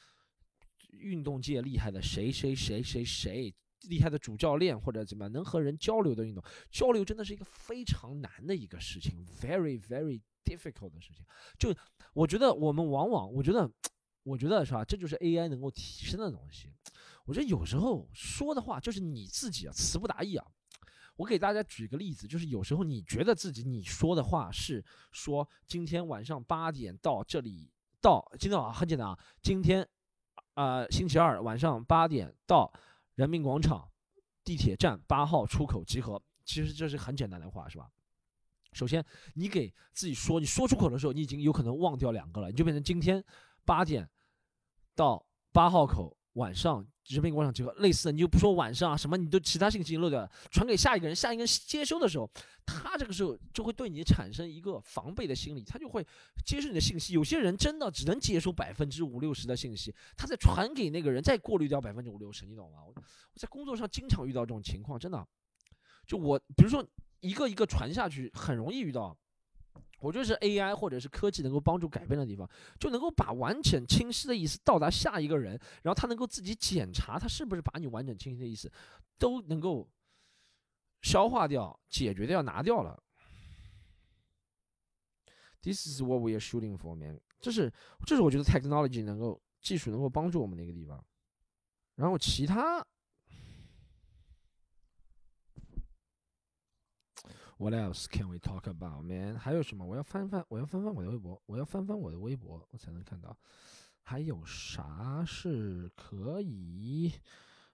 [0.88, 6.42] 运动界厉害的谁谁谁谁谁厉害的主教练，或者怎么样能和人交流的运动，
[6.72, 11.24] 交流真的是一个非常难的一个事情，very very difficult 的事情。
[11.56, 11.72] 就
[12.14, 13.70] 我觉得我们往往，我觉得，
[14.22, 14.84] 我觉得是吧？
[14.84, 16.72] 这就是 AI 能够提升的东西。
[17.24, 20.46] 我觉得有时候说的话就是你自己啊，词不达意啊。
[21.16, 29.86] 我给大家举个例子，就是有时候你觉得自己你说的话是说今天晚上八点到这里到，今天晚上很简单啊，今天，
[30.54, 32.72] 呃星期二晚上八点到
[33.14, 33.88] 人民广场
[34.42, 37.88] 地铁站八号出口集合，其实这是很简单的话是吧？
[38.72, 39.04] 首先
[39.34, 43.22] 你给自己说，你说出口的时候，你已经有可能忘掉两个了，你就变成今天
[43.64, 44.08] 八点
[44.94, 52.30] 到八号口晚上人民广场集合，类似的，你就不说晚上啊什么，你都其他信息漏掉了，传给下一个人，下一个人接收的时候，
[52.64, 56.06] 他这个时候就会对你产生一个防备的心理，他就会
[56.46, 57.12] 接受你的信息。
[57.12, 62.78] 有些人真的只能接收百分之五六十的信息，他再传给那个人，再过滤掉百分之五六十，你懂吗？
[62.86, 65.26] 我我在工作上经常遇到这种情况，真的，
[66.06, 66.86] 就我比如说
[67.20, 69.16] 一个一个传下去，很容易遇到。
[70.02, 78.70] 我觉得是 AI 或者是科技能够帮助改变的地方，就能够把完整清晰的意思到达下一个人，然后他能够自己检查他是不是把你完整清晰的意思
[79.16, 79.88] 都能够
[81.02, 83.02] 消化掉、解决掉、拿掉了。
[85.62, 87.20] This is what we are shooting for, man。
[87.40, 87.72] 这是
[88.04, 91.02] 这是我觉得 technology 能够技术能够帮助我们的一个地方。
[91.94, 92.84] 然后其他。
[97.62, 99.38] What else can we talk about, man？
[99.38, 99.86] 还有什么？
[99.86, 103.38] 我要翻翻，我要翻翻我的微博，我要翻翻我的微博，我才能看到
[104.02, 107.12] 还有啥是可以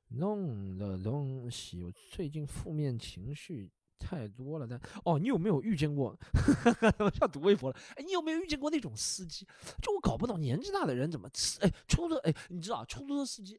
[0.09, 1.83] 弄的东西。
[1.83, 6.15] 我最近负面情绪太多了，但哦，你有没有遇见过？
[7.01, 7.77] 我要读微博了。
[7.97, 9.47] 哎，你有没有遇见过那种司机？
[9.81, 11.27] 就我搞不懂，年纪大的人怎么
[11.61, 13.59] 哎，出租车哎，你知道出租车司机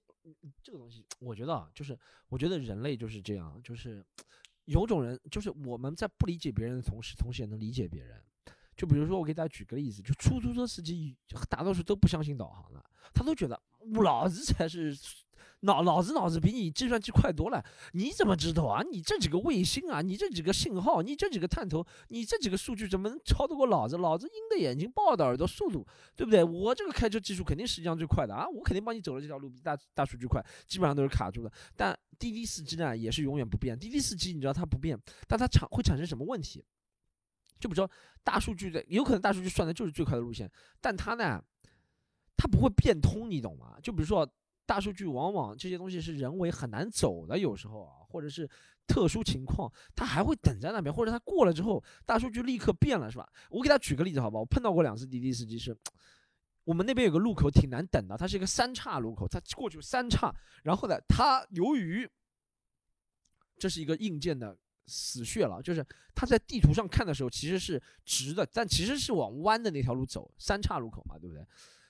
[0.61, 4.05] 这个东西，我觉得啊，就是我觉得人类就是这样，就是。
[4.69, 8.21] 有种人就是我们在不理解别人的同时，同时也能理解别人。
[8.77, 11.17] 就比如说，我给大家举个例子，就出租车司机
[11.49, 13.59] 大多数都不相信导航的，他都觉得
[14.01, 14.95] 老子才是
[15.61, 17.63] 脑脑子脑子比你计算机快多了。
[17.93, 18.81] 你怎么知道啊？
[18.81, 23.97] 你这几个卫星啊，你这几个信号，你这几个探头，你这几个数据怎么能超得过老子？
[23.97, 26.43] 老子鹰的眼睛，豹的耳朵，速度，对不对？
[26.43, 28.47] 我这个开车技术肯定世界上最快的啊！
[28.47, 31.51] 我肯定帮你走了这条路比大大数据快，基本上都是卡住的。
[31.75, 33.77] 但滴滴司机呢，也是永远不变。
[33.77, 36.63] 滴滴司机你知道它不变，但它产会产生什么问题？
[37.59, 37.89] 就比如说
[38.23, 41.43] 大数据的，有可能大数据算的就是最快的路线，但它呢，
[42.37, 43.77] 它不会变通，你懂吗？
[43.83, 44.25] 就比如说
[44.69, 48.47] 大数据，往往这些东西是人为很难走的，有时候啊，或者是
[48.85, 53.27] 特殊情况，它还会等在那边，或者它过了之后，大数据立刻变了，是吧？
[53.49, 54.37] 我给他举个例子，好吧？
[54.37, 55.75] 我碰到过两次滴滴司机是，
[56.65, 62.07] 我们那边有个路口挺难等的，它是一个三岔路口，它过去三岔，然后呢，它由于
[63.57, 64.55] 这是一个硬件的。
[64.91, 71.45] 死穴了，就是他在地图上看的时候其实是直的，但其实是往弯的那条路走，三岔路口嘛，对不对？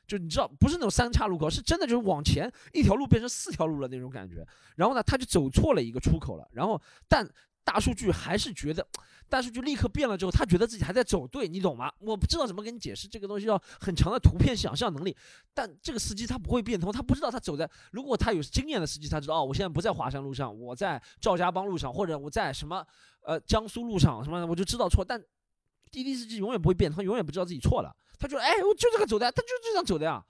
[0.10, 4.46] 就你知道，不是那种三岔路口，是真的就是往前一条路变成四条路了那种感觉。
[4.76, 6.46] 然后呢，他就走错了一个出口了。
[6.52, 7.26] 然后，但
[7.64, 8.86] 大数据还是觉得。
[9.30, 11.94] 大数据立刻变了之后，他觉得自己还在走对，你懂吗？
[12.00, 15.16] 我不知道怎么跟你解释这个东西，要很强的图片想象能力。
[15.54, 17.70] 但这个司机他不会变通，他不知道他走在。
[17.92, 22.84] 如果他有经验的司机，他知道哦，我现在不在华山路上，我在赵家浜路上，或者我在什么
[23.22, 25.06] 呃江苏路上什么，我就知道错。
[25.06, 25.24] 但
[25.92, 27.96] 滴滴司机永远不会变，他永远不知道自己错了。
[28.20, 30.24] 他就哎，我就这个走的，他就这样走的呀。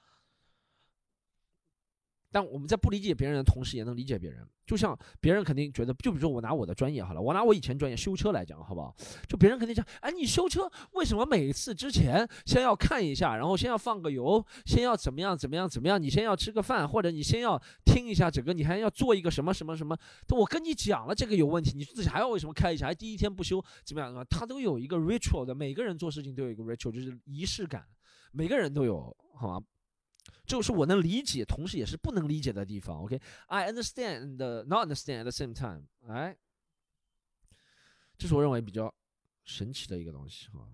[2.31, 4.47] 但我们在不理解别人的同时，也能理解别人。
[4.65, 8.95] 就像别人肯定觉得，就比如说我拿我的专业好了，我拿我以前专业修车来讲，好不好？
[9.27, 15.99] 就别人肯定讲，哎，你修车为什么每次之前先要看一下，然后先要放个油，先要怎么样怎么样怎么样？
[15.99, 19.97] 你先要吃个饭，或者你先要听一下整个，你还要做一个什么什么什么？
[20.29, 22.85] 我跟你讲了这个有问题，你自己还要为什么开一下？
[22.85, 24.23] 还第一天不修怎么样？
[24.29, 27.83] 他都有一个 ritual 的，每个人做事情都有一个 ritual，就是仪式感，
[28.31, 29.65] 每个人都有，好吗？
[30.49, 33.03] 就是我能理解，同时也是不能理解的地方。
[33.03, 35.83] OK，I understand the not understand at the same time。
[36.07, 36.35] 哎，
[38.17, 38.91] 这是我认为比较
[39.45, 40.67] 神奇的一个东西哈。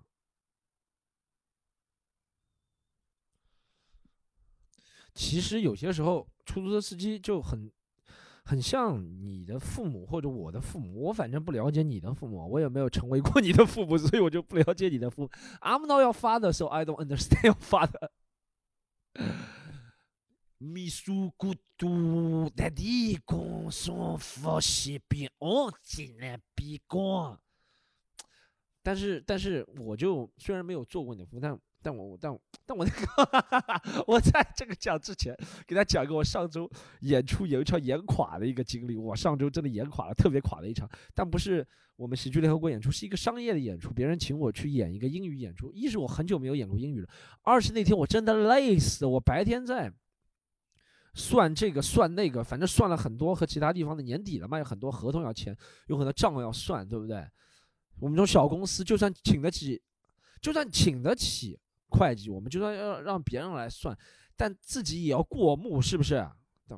[5.12, 7.70] 其实有些时候，出租车司机就很
[8.44, 11.02] 很像你的父母或者我的父母。
[11.02, 15.30] 我反正不了解你的父母，我也没有成为过你的父母，所以我就不了解你的父母。
[15.60, 18.08] I'm not your father, so I don't understand your father。
[20.66, 27.38] 秘书孤独的地公送佛西边，哦，进来闭关。
[28.82, 35.34] 但是，但是，我就虽然没有做过你的父，但但我但但我那个， 我在这个讲之前，
[35.66, 38.96] 给他讲一个我上周演出有一场演垮的一个经历。
[38.96, 40.88] 我上周真的演垮了，特别垮的一场。
[41.14, 45.70] 但不是我们喜剧联合国演出，是一个商业的演出，别人请我去演一个英语演出。
[45.72, 47.08] 一是我很久没有演过英语了，
[47.42, 49.92] 二是那天我真的累死，我白天在。
[51.16, 55.56] 算这个算那个，反正算了很多和其他地方的年底了嘛，有很多合同要签，
[55.88, 57.26] 有很多账要算，对不对？
[57.98, 59.82] 我们这种小公司，就算请得起，
[60.42, 63.96] 就算请得起会计，我们就算要让别人来算，
[64.36, 66.28] 但自己也要过目，是不是？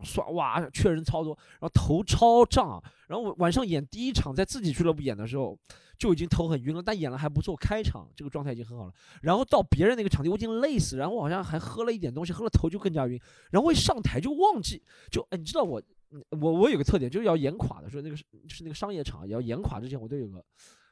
[0.04, 5.58] 刷哇，缺人超多，然后头超胀，然后我晚上演第一场在自己俱乐部演的时候
[5.98, 8.92] 就已经头很晕了，但演了还不错，开场这个状态已经很好了。
[9.22, 13.18] 然后到别人那个场地我已经累死，然后我好像还喝了一点东西，喝了头就更加晕，
[13.50, 15.82] 然后一上台就忘记，就哎，你知道我
[16.30, 20.44] 我我有个特点就是要演垮的时候，那个是是那个商业场也要演垮之前，我都有个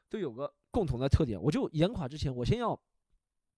[0.09, 2.78] 都有个共同的特点，我就演垮之前我先要。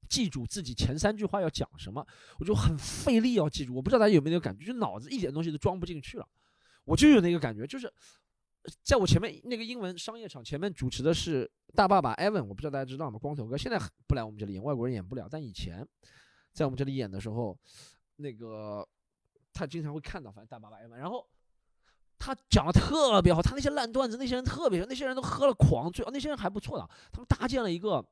[0.08, 2.04] 记住自己前三句话要讲什么，
[2.38, 3.74] 我就很费力要记住。
[3.74, 6.26] 我不知道大家有没有那个感觉，就脑子一点东西都装不进去了。
[6.84, 7.92] 我就有那个感觉，就是
[8.82, 13.18] 在我前面那个英文商业场前面主持的是大爸爸 Evan，我不知道大家知道吗？
[13.18, 15.28] 光头哥现在不来我们这里演，外国人演不了。
[15.30, 15.86] 但以前
[16.52, 17.58] 在我们这里演的时候，
[18.16, 18.88] 那个
[19.52, 21.28] 他经常会看到，反正大爸爸 Evan，然后
[22.18, 28.04] 他讲的特别好，他那些烂段子，那些人特别，那些人都喝了狂醉，啊那些人还不错的，他们搭建了一个。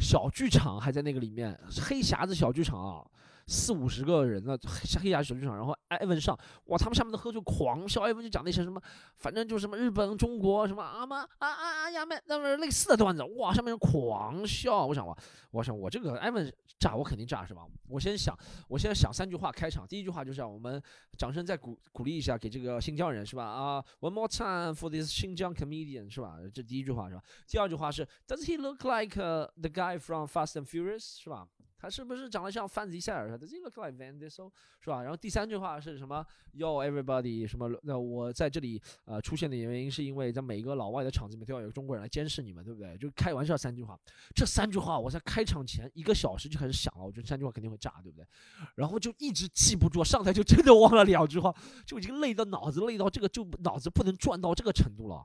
[0.00, 3.04] 小剧场还在那个里面，黑匣子小剧场啊，
[3.50, 8.80] 四五十个人呢，黑黑匣子小剧场，然后艾文上，哇，他们下面的喝就狂笑，艾文就讲那些什么，
[9.16, 15.16] 反正就什么日本、中国什么啊妈啊啊啊呀们那么类似的段子，哇，下面人狂笑，我想哇，
[15.50, 17.66] 我想我这个艾文炸我肯定炸是吧？
[17.88, 20.80] 我先想，我先想三句话开场，第一句话就是让我们
[21.18, 23.44] 掌声再鼓鼓励一下给这个新疆人是吧？
[23.44, 26.36] 啊，One more time for this 新疆 comedian 是吧？
[26.54, 27.22] 这第一句话是吧？
[27.48, 31.48] 第二句话是 Does he look like the guy from Fast and Furious 是吧？
[31.80, 35.00] 他是不是长得像范迪塞尔？Does he look like Van Diesel 是吧？
[35.00, 37.70] 然后第三句话是什么？Yo everybody 什么？
[37.84, 42.98] 那我在这里呃出现的原因是因为在每一个老外的场子里面都要有中国人来监视你们，对不对？
[42.98, 43.98] 就开玩笑三句话，
[44.34, 48.26] 这三句话我在开场前一个小时就开始想了，我觉得三句话肯定会炸，对不对？
[48.74, 51.54] 然后就一直记不住，上台就真的忘了两句话，
[51.86, 55.24] 就已经累到脑子累到这个就脑子不能转到这个程度了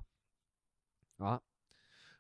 [1.18, 1.42] 啊！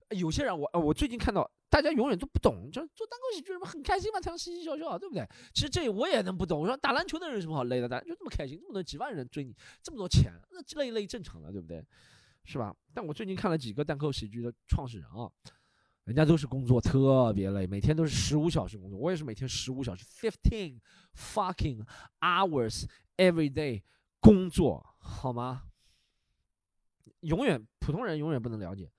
[0.09, 1.49] 有些人我我最近看到。
[1.67, 5.27] 大家永远都不懂，就做单口喜剧什么很开心嘛，才能嘻嘻笑笑，对不对？
[5.53, 6.61] 其实这我也能不懂。
[6.61, 7.89] 我说打篮球的人有什么好累的？
[7.89, 11.85] 打篮球这么开心，这么多几万人追你，这么多钱，那累累正常的，对不对？
[12.45, 12.73] 是吧？
[12.93, 15.29] 但我最近看了几个单口喜剧的创始人啊，
[16.05, 18.97] 人家都是工作特别累，每天都是十五小时工作。
[18.97, 20.79] 我也是每天十五小时，fifteen
[21.13, 21.85] fucking
[22.21, 22.85] hours
[23.17, 23.81] every day
[24.21, 25.63] 工作，好吗？
[27.19, 28.89] 永远普通人永远不能了解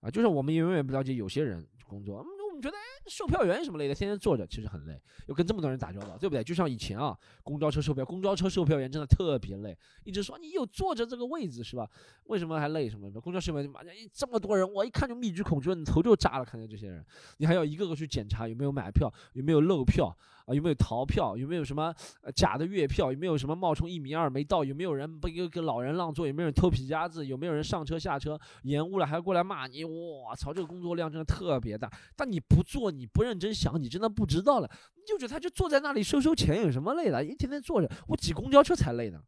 [0.00, 1.66] 啊，就像我们永远不了解有些人。
[1.88, 6.44] 工作，我们觉得哎，售票员什么类的，天天坐着其实很累，又跟这么多人打交道，对不对？
[6.44, 11.88] 就像以前啊，公交车售票，公交车售票员真的特别累，一直说你有坐着这个位置是吧？
[12.24, 12.90] 为什么还累？
[12.90, 13.10] 什么？
[13.22, 16.44] 公交售票员妈呀，这么多人，我一看就密集恐惧，你头就炸了。
[16.44, 17.02] 看见这些人，
[17.38, 20.14] 你还要一个个去检查有没有买票，有没有漏票。
[20.48, 21.36] 啊，有没有逃票？
[21.36, 21.94] 有没有什么
[22.34, 23.12] 假的月票？
[23.12, 24.64] 有没有什么冒充一米二没到？
[24.64, 26.26] 有没有人不给给老人让座？
[26.26, 27.26] 有没有人偷皮夹子？
[27.26, 29.84] 有没有人上车下车延误了还过来骂你？
[29.84, 31.92] 我操，这个工作量真的特别大。
[32.16, 34.70] 但你不做，你不认真想，你真的不知道了。
[34.96, 37.22] 你就觉得他就坐在那里收收钱，有什么累的？
[37.22, 39.20] 一天天坐着，我挤公交车才累呢。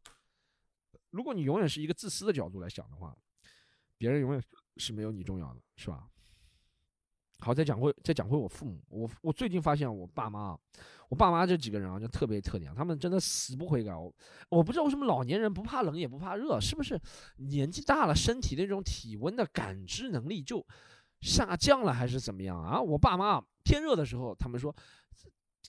[1.11, 3.15] 如果你永远是一个自私的角度来想的话，
[3.97, 4.41] 别人永远
[4.77, 6.07] 是没有你重要的，是吧？
[7.43, 10.55] 好，再讲回再讲回我父母，我我最近发现我爸妈，
[11.09, 13.91] 我爸妈这几个人啊，就特别特点，他们真的死不悔改。
[14.49, 17.01] 我不知道为什么老年人不怕冷也不怕热，是不是
[17.37, 20.63] 年纪大了，身体那种体温的感知能力就
[21.21, 22.79] 下降了，还是怎么样啊？
[22.79, 24.75] 我爸妈天热的时候，他们说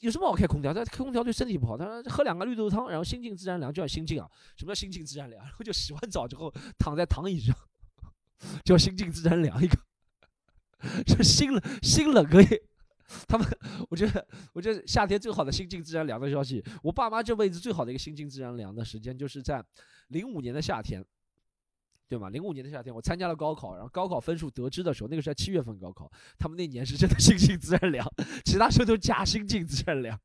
[0.01, 0.75] 有什么好开空调？
[0.75, 1.77] 他开空调对身体不好。
[1.77, 4.29] 他说喝两个绿豆汤，然后心静自然凉，就叫心静啊。
[4.59, 5.41] 什么叫心静自然凉？
[5.45, 7.57] 然后就洗完澡之后躺在躺椅上，
[8.63, 9.79] 叫心静自然凉一个。
[11.07, 12.47] 这心冷心冷可以，
[13.29, 13.47] 他们
[13.89, 19.65] 我觉得我觉得夏天最好的心静自然凉的消息，我爸妈这辈子最好的一个心静自然凉的时间，就是在
[20.09, 21.05] 零五年的夏天，
[22.09, 22.29] 对吗？
[22.31, 28.07] 零五年的夏天，我参加了高考，然后高考分数得知的时候，那个是在七月份高考，他们那年是真的心静自然凉，
[28.45, 30.19] 其他时候都假心静自然凉，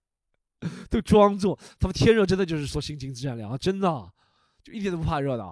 [0.89, 4.11] 都装作他们天热真的就是说心静自然凉，真的
[4.63, 5.43] 就一点都不怕热的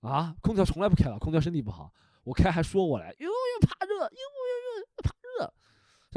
[0.00, 0.34] 啊！
[0.40, 1.92] 空调从来不开了，空调身体不好，
[2.24, 4.45] 我开还说我来，因为怕热，哟。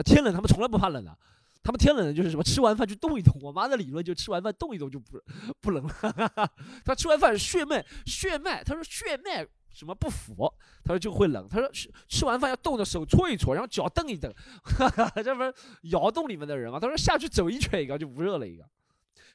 [0.03, 1.17] 天冷他们从来不怕冷的，
[1.61, 3.37] 他们天冷的就是什么吃完饭就动一动。
[3.41, 5.19] 我妈的理论就吃完饭动一动就不
[5.61, 6.51] 不冷了。
[6.85, 10.51] 他吃完饭血脉血脉，他说血脉什么不符，
[10.83, 11.47] 他说就会冷。
[11.47, 14.33] 他说吃吃完饭要动着手搓一搓，然后脚蹬一蹬，
[15.23, 16.79] 这不是窑洞里面的人吗？
[16.79, 18.65] 他说下去走一圈一个就不热了一个，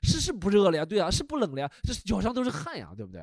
[0.03, 0.85] 是是不热了呀？
[0.85, 1.70] 对啊，是不冷了呀？
[1.83, 3.22] 这脚上都是汗呀，对不对？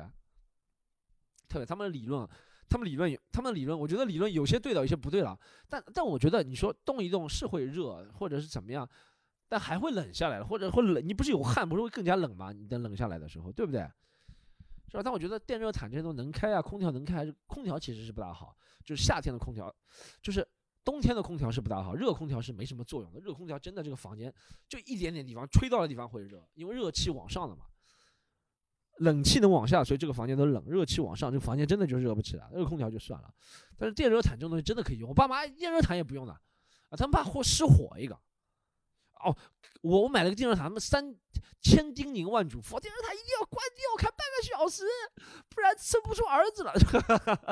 [1.48, 2.26] 特别他们的理论。
[2.72, 5.38] 他们理论，他们理论，我觉得理论有些对的，有些不对了。
[5.68, 8.88] 但但我觉得你说动一动是会热，或者是怎么样，
[9.46, 11.06] 但还会冷下来或者会冷。
[11.06, 12.50] 你不是有汗，不是会更加冷吗？
[12.50, 13.82] 你等冷下来的时候，对不对？
[14.88, 15.02] 是吧？
[15.02, 18.56] 但我觉得电热毯这些都能开啊，空调能开还是空调其实是不大好。
[18.82, 19.70] 就是夏天的空调，
[20.22, 20.46] 就是
[20.82, 23.20] 冬天的空调是不大好，热空调是没什么作用的。
[23.20, 24.32] 热空调真的这个房间
[24.66, 27.66] 就一点点地方吹到的地方会热，因为热气往上的嘛。
[29.02, 32.48] 冷气能往下，所以这个房间都冷；热气往上，这个房间真的就热不起来。
[32.52, 33.28] 热空调就算了，
[33.76, 35.08] 但是电热毯这种东西真的可以用。
[35.08, 38.14] 我爸妈电热毯也不用的，啊，他们怕火失火一个。
[39.24, 39.36] 哦，
[39.82, 41.14] 我我买了个电热毯，他们三
[41.60, 44.84] 千叮咛万嘱咐，电热毯一定要关掉，开半个小时，
[45.48, 46.72] 不然生不出儿子了。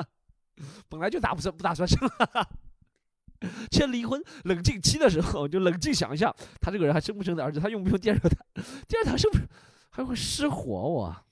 [0.89, 1.97] 本来就打不生，不打算生。
[3.71, 8.37] 签离婚冷静期的时候，就冷静想一下，他这个人还生不生的儿子，他用不用电热毯？
[8.87, 9.47] 电热毯是不是
[9.89, 10.65] 还会失火？
[10.65, 11.25] 我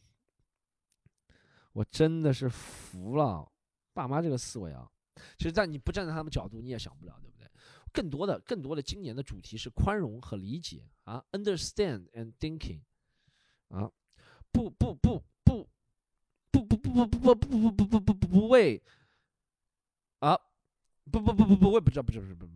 [1.73, 3.49] 我真的是服了，
[3.93, 4.89] 爸妈这个思维啊。
[5.37, 7.49] 其实，在你不站在他们角度，你也想不了，对不对？
[7.91, 12.79] 更多的、更多的，今年的主题是宽容和理解啊，understand and thinking，
[13.67, 13.91] 啊，
[14.51, 15.67] 不不不不
[16.51, 18.81] 不不不不不不不不不不不不为
[20.19, 20.39] 啊，
[21.11, 22.53] 不不不不不为不知道不知道不不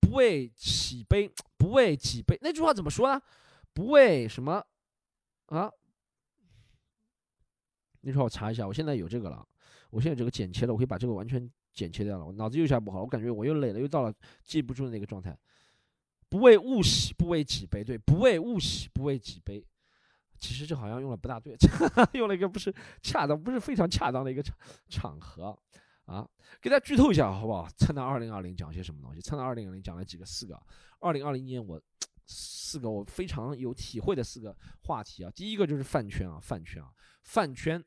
[0.00, 3.20] 不为己悲，不为己悲，那句话怎么说呢？
[3.72, 4.64] 不为什么
[5.46, 5.70] 啊？
[8.06, 9.44] 那句话我查一下，我现在有这个了，
[9.90, 11.50] 我现在这个剪切了，我可以把这个完全。
[11.76, 14.10] 剪切掉了，我脑子又一下不好，我感觉我又累了，又到了
[14.42, 15.36] 记不住的那个状态。
[16.30, 19.62] 不为物喜，不为己悲，对，不为物喜，不为己悲。
[20.38, 21.54] 其实这好像用了不大对，
[22.18, 24.56] 用了一个不是恰当，不是非常恰当的一个场
[24.88, 25.54] 场合
[26.06, 26.26] 啊。
[26.62, 27.68] 给大家剧透一下好不好？
[27.76, 29.20] 蹭到二零二零讲些什么东西？
[29.20, 30.58] 蹭到二零二零讲了几个四个？
[31.00, 31.78] 二零二零年我
[32.24, 35.30] 四个我非常有体会的四个话题啊。
[35.30, 36.88] 第一个就是饭圈啊，饭圈啊，
[37.24, 37.84] 饭圈，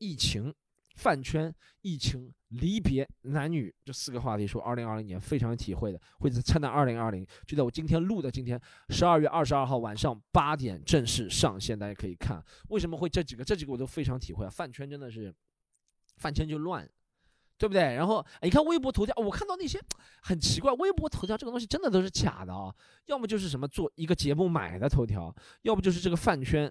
[0.00, 0.52] 疫情。
[0.96, 12.44] 饭圈、疫情、离别、男女这四个话题，说二零二零年非常有体会的，会在灿烂二零二零，就在我今天录的今天十二月二十二号晚上八点正式上线，大家可以看。
[12.68, 13.42] 为什么会这几个？
[13.42, 14.50] 这几个我都非常体会啊！
[14.50, 15.34] 饭圈真的是
[16.18, 16.86] 饭圈就乱，
[17.56, 17.80] 对不对？
[17.80, 19.80] 然后你看微博头条，我看到那些
[20.20, 22.74] 很奇怪，微博头条这个东西真的都是假的啊！
[23.06, 26.70] 要么就是什么做一个节目买的头条，要不就是这个饭圈。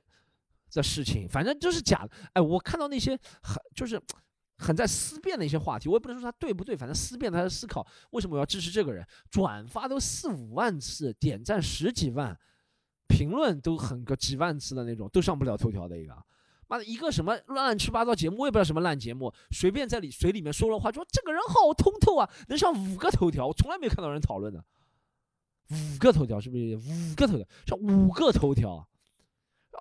[0.73, 2.11] 的事情，反正就是假的。
[2.33, 4.01] 哎，我看到那些很就是
[4.57, 12.37] 很在思辨的一些话题，我也不能说他对不对，反正思辨他在思考为什么我要支持这个人，转发都四五万次，点赞十几万，
[13.07, 16.13] 评论都很个几万次的那种，都上不了头条的一个。
[16.67, 24.61] 妈的，一个什么乱七八糟节目，我也不知道什么烂节目，随便在里水里面说了话，说这个人好通透啊，能上五个头条，我从来没有看到人讨论的。
[25.69, 26.75] 五个头条是不是？
[26.75, 28.88] 五个头条上五个头条。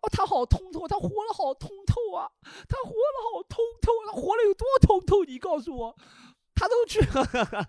[0.01, 2.31] 哦，他好通透，他活了好通透啊！
[2.69, 5.25] 他活了好通透，他活了有多通透？
[5.25, 5.97] 你告诉我，
[6.55, 7.01] 他都去，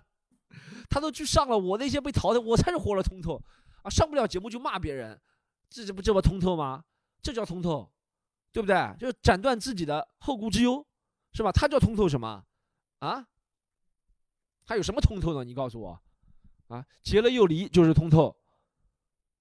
[0.88, 3.42] 他都去上了，我那些被淘汰，我才是活了通透
[3.82, 3.90] 啊！
[3.90, 5.20] 上不了节目就骂别人，
[5.68, 6.84] 这这不这么通透吗？
[7.22, 7.90] 这叫通透，
[8.52, 8.94] 对不对？
[8.98, 10.86] 就斩断自己的后顾之忧，
[11.32, 11.50] 是吧？
[11.50, 12.44] 他叫通透什么？
[13.00, 13.26] 啊？
[14.66, 15.42] 还有什么通透呢？
[15.42, 16.00] 你告诉我，
[16.68, 16.86] 啊？
[17.02, 18.36] 结了又离就是通透，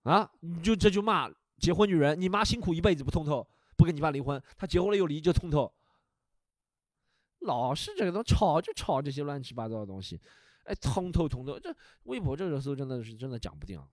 [0.03, 0.31] 啊？
[0.39, 1.29] 你就这就骂。
[1.59, 5.71] 结婚女人，你妈辛苦一辈子不通透，不跟你爸离婚，她结婚了又离就通透。
[7.41, 10.19] 老是这个都吵就吵这些乱七八糟的东西，
[10.63, 13.77] 哎，通透通透，这微博这个热搜真的是真的讲不定。
[13.77, 13.87] 啊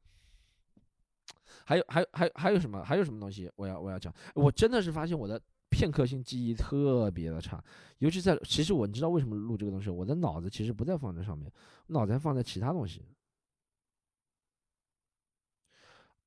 [1.64, 4.14] 还有还有还还有什么还有什么东西我要我要讲？
[4.34, 7.62] 我真的是发现我的片刻性记忆特别的差，
[7.98, 9.90] 尤其在其实我你知道为什么录这个东西？
[9.90, 11.50] 我的脑子其实不在放在上面，
[11.88, 13.02] 脑子放在其他东西。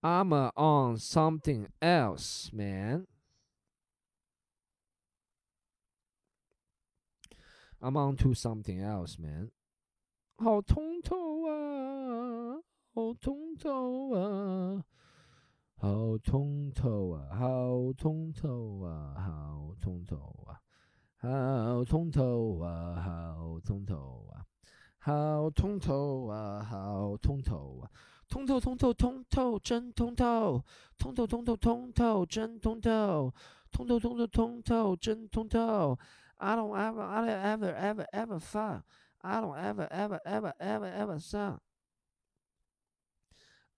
[0.02, 3.06] I'm on something else, man.
[7.80, 9.50] I'm on to something else, man.
[10.36, 12.62] 好通透啊，
[12.94, 14.84] 好通透啊，
[15.76, 20.56] 好通透啊，好通透啊，好通透啊，
[21.20, 24.46] 好通透啊，好通透啊，
[24.98, 27.90] 好通透啊，好通透啊。
[28.28, 30.64] 通透通透通透真通透，
[30.98, 33.32] 通透通透通透真通透，
[33.70, 35.98] 通透通透通透真通透。
[36.38, 38.82] I don't ever I don't ever ever ever fun.
[39.22, 41.60] I don't ever ever ever ever ever sun.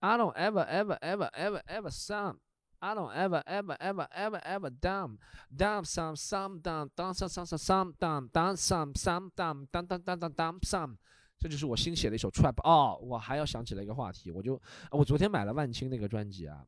[0.01, 2.39] I don't ever ever ever ever ever sun.
[2.81, 5.19] I don't ever ever ever ever ever dumb
[5.55, 10.03] dumb some some dumb dumb some some some dumb dumb some some dumb dumb dumb
[10.05, 10.99] dumb dumb some
[11.42, 14.62] 这就是我新写的一首 trap 哦，我还要想起来一个话题，我就
[14.92, 16.64] 我昨天买了万青那个专辑啊。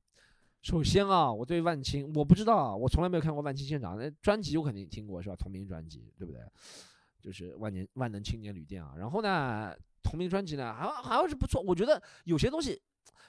[0.63, 5.35] 首先啊，我对万青我不知道，我从来没有看过万青现场，那专辑我肯定听过是吧？
[5.35, 6.41] 同名专辑对不对？
[7.21, 8.95] 就是万年万能青年旅店啊。
[8.97, 12.81] 然后呢，同名专辑呢还还像是不错，我觉得有些东西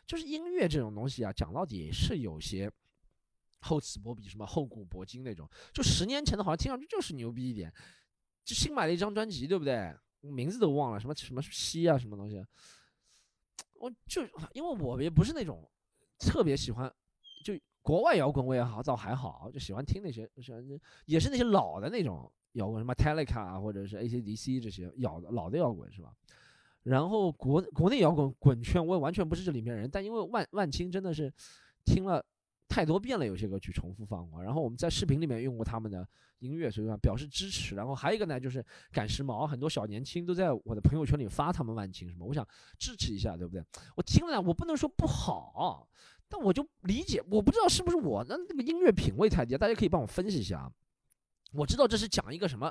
[0.07, 2.73] 就是音乐这种东西啊，讲到底是有些
[3.61, 5.47] 厚此薄彼，什么厚古薄今那种。
[5.75, 7.71] 就十年前的好像听上去就是牛逼一点，
[8.45, 9.95] 就新买了一张专辑，对不对？
[10.31, 12.45] 名字都忘了，什么什么西啊，什么东西？
[13.75, 14.23] 我就
[14.53, 15.71] 因为我也不是那种
[16.19, 16.93] 特别喜欢，
[17.45, 17.53] 就
[17.83, 20.65] 国外摇滚我也好，倒还好，就喜欢听那些，喜欢
[21.07, 26.13] 也是那些老的那种摇滚，什么 Teleca 啊，或者是 AC/DC 这些摇的老的摇滚是吧？
[26.83, 31.33] 然后国国内摇滚滚圈，我也完全不是这里面人，但因为万万青真的是
[31.85, 32.25] 听了
[32.75, 36.05] 太多遍了，有些歌曲重复放过，然后我们在视频里面用过他们的
[36.41, 37.77] 音乐，所以说表示支持。
[37.77, 42.45] 然后还有一个呢，就是赶时髦，很多小年轻都在我的朋友圈里发他们万青什么，我想
[42.77, 43.65] 支持一下，对不对？
[43.95, 45.89] 我听了，我不能说不好。
[46.29, 50.73] 但我就理解，我不知道是不是我的那个音乐品味太低，大家可以帮我分析一下啊。
[51.53, 52.69] 我知道这是讲一个什么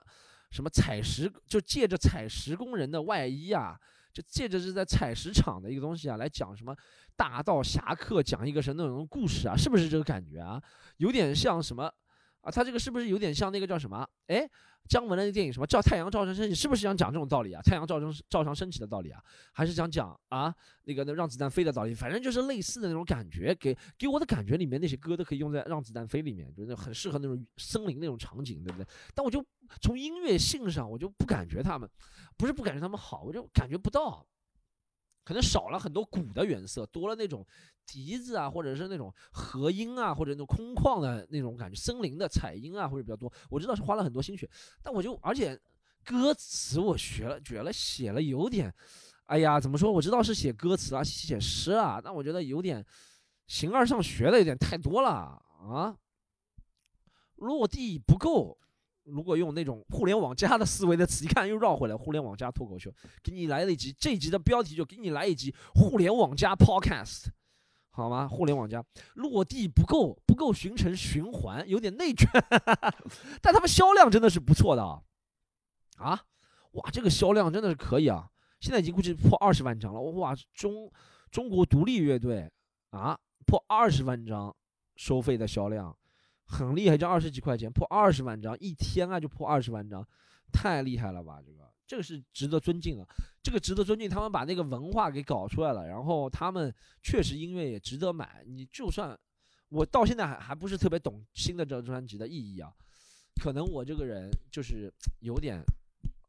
[0.51, 3.79] 什么采石，就借着采石工人的外衣啊，
[4.13, 6.75] 就借着是在采石场的一个东西啊，来讲什么
[7.15, 10.61] 大道侠客，讲一个什么那种故事啊，是不是这个感觉啊？
[10.97, 11.91] 有点像什么
[12.43, 12.51] 啊？
[12.51, 14.07] 他这个是不是有点像那个叫什么？
[14.27, 14.47] 哎？
[14.89, 17.61] 姜文的那电影什么叫太阳照常升起，是不是想讲这种道理啊？
[17.61, 19.23] 太阳照常照常升起的道理啊，
[19.53, 21.93] 还是想讲啊那个那让子弹飞的道理？
[21.93, 28.85] 反正就是类似的那种感觉，给给我的感觉里面那些歌都可以用在让子弹飞里面，就是很适合那种森林那种场景，对不对？
[29.15, 29.41] 但我就
[29.79, 31.89] 从音乐性上，我就不感觉他们，
[32.35, 34.27] 不是不感觉他们好，我就感觉不到。
[35.23, 37.45] 可能少了很多鼓的原色，多了那种
[37.85, 43.31] 笛子啊，或者是那种和音啊，或者那种空旷的那种感觉，森林的彩音啊，或者比较多。
[43.49, 44.49] 我知道是花了很多心血，
[44.81, 45.59] 但我就而且
[46.03, 48.73] 歌词我学了，觉得写了有点，
[49.25, 49.91] 哎呀，怎么说？
[49.91, 52.85] 我知道是写歌词啊，写诗啊，但我觉得有点
[53.47, 55.97] 形而上学的有点太多了啊，
[57.35, 58.57] 落地不够。
[59.05, 61.95] 如果用那种互联网加的思维的词，一看又绕回来。
[61.95, 62.89] 互联网加脱口秀，
[63.21, 67.25] 给你来了一集，这一集的标题就给你来一集互联网加 podcast，
[67.91, 68.27] 好吗？
[68.27, 68.83] 互联网加
[69.15, 72.27] 落地不够，不够形成循环，有点内卷。
[73.41, 75.01] 但他们销量真的是不错的啊！
[75.97, 76.23] 啊，
[76.71, 78.29] 哇，这个销量真的是可以啊！
[78.59, 79.99] 现在已经估计破二十万张了。
[79.99, 80.89] 哇，中
[81.29, 82.49] 中国独立乐队
[82.91, 84.55] 啊，破二十万张
[84.95, 85.95] 收费的销量。
[86.45, 90.05] 很厉害，就二十几块钱破二十万张，一天啊就破二十万张，
[90.51, 91.41] 太厉害了吧？
[91.45, 93.07] 这个这个是值得尊敬的，
[93.41, 94.09] 这个值得尊敬。
[94.09, 98.43] 他们把那个文化给搞出来了，然后他们确实音乐也值得买。
[98.45, 99.17] 你就算
[99.69, 102.71] 我到现在还还不是特别懂新的这张专辑的意义啊，
[103.41, 105.61] 可能我这个人就是有点。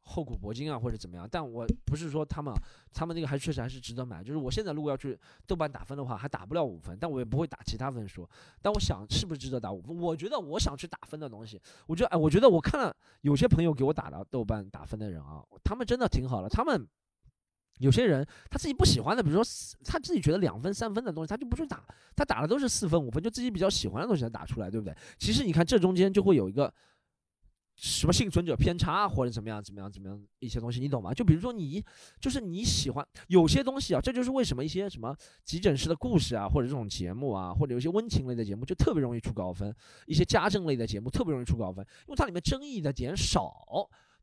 [0.07, 1.27] 厚古薄今啊，或者怎么样？
[1.31, 2.53] 但我不是说他们，
[2.93, 4.23] 他们那个还确实还是值得买。
[4.23, 8.29] 就是我现在如果要去豆瓣打分的话，还打不了五分，但我也不会打其他分数。
[8.61, 9.97] 但我想是不是值得打五分？
[9.97, 16.49] 我觉得我想去打分的东西，我觉得哎，我觉得我看了有些朋友给我打的豆瓣打分的人啊，他们真的挺好的。
[16.51, 16.87] 他们
[17.79, 19.45] 有些人他自己不喜欢的，比如说
[19.85, 21.83] 他自己觉得两分三分的东西，他就不去打，
[22.15, 24.95] 他打的都是四分五分，就自己比较喜欢的东西才打出来，对不对？
[25.19, 26.71] 其实你看这中间就会有一个。
[27.77, 31.13] 什么幸存者偏差或者怎么样怎么样怎么样一些东西你懂吗？
[31.13, 31.85] 就比如说你
[32.21, 35.15] 就是你喜欢有些东西啊，这就是为什么一些什么
[35.45, 39.75] 急诊室的故事啊，或者这种节目啊，或者有些温情类的节目就特别容易出高分，
[40.07, 43.67] 一些家政类的节目特别容易出高分，因为它里面争议的点少，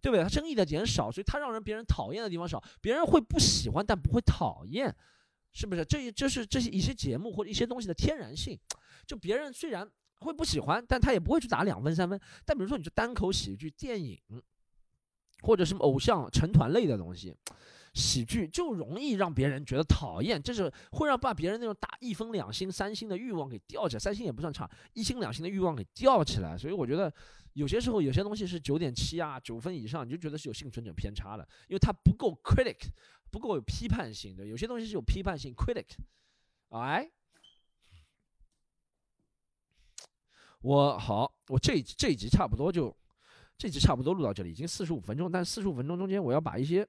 [0.01, 0.23] 对不对？
[0.23, 4.95] 它争议的点少，所以它让人别人讨厌的地方少，别人会不喜欢但不会讨厌，
[5.51, 5.83] 是不是？
[5.83, 8.57] 这这是这些一些节目或者一些东西的天然性，
[9.05, 9.85] 就别人虽然。
[10.21, 12.19] 会不喜欢，但他也不会去打两分三分。
[12.45, 14.19] 但比如说，你就单口喜剧、电影，
[15.41, 17.35] 或者什么偶像成团类的东西，
[17.93, 23.99] 喜剧就容易让别人觉得讨厌，这是会让把别人那种打一分两星、三星的欲望给吊起来。
[23.99, 26.57] 三星也不算差，一星两星的欲望给吊起来。
[26.57, 27.11] 所以我觉得
[27.53, 32.77] 有些时候有些东西是九点七啊，九分以上，你就觉得是有幸存者偏差的，因为它不够 critic，
[33.31, 34.45] 不够有批判性的。
[34.45, 35.87] 有些东西是有批判性 critic，
[36.69, 37.11] 哎。
[40.61, 42.95] 我好，我这这一集差不多就，
[43.57, 45.31] 这集差不多录到这里，已经四十五分钟。
[45.31, 46.87] 但四十五分钟中间，我要把一些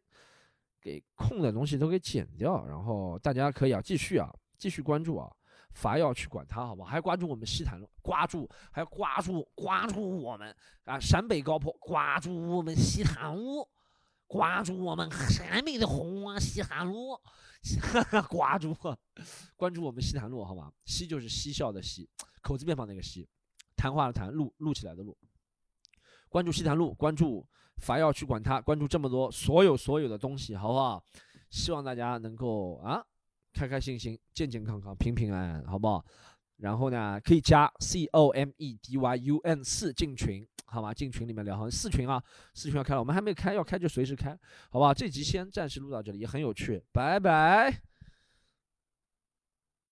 [0.81, 2.67] 给空的东西都给剪掉。
[2.67, 5.31] 然后大家可以啊，继续啊，继续关注啊，
[5.73, 6.85] 伐要去管他，好吧？
[6.85, 10.55] 还关注我们西坛路，关注，还要关注关注我们
[10.85, 13.67] 啊，陕北高坡， 关注我们西坛路，
[14.27, 17.19] 关注我们陕北的红啊，西坛路，
[18.29, 18.77] 关注
[19.57, 20.71] 关注我们西坛路，好吧？
[20.85, 22.07] 西就是嬉笑的嬉，
[22.43, 23.27] 口字边旁那个西。
[23.83, 25.19] 谈话的谈，录录起来的录。
[26.29, 27.45] 关注西坛路，关注
[27.79, 31.05] 法要去管他，关注这么多所有所有的东西，好不好？
[31.51, 33.05] 希望大家能够啊，
[33.53, 36.05] 开开心心，健健康康，平平安安，好不好？
[36.59, 40.95] 然后呢，可以加 C O M E D Y U N 四进群，好吗？
[40.95, 42.23] 进群里面聊，好像四群啊，
[42.55, 44.31] 四群要开了，我们还没开，要开就随时开，
[44.71, 44.95] 好不好？
[44.95, 47.92] 这集先暂时录到这里，也很有趣，拜拜。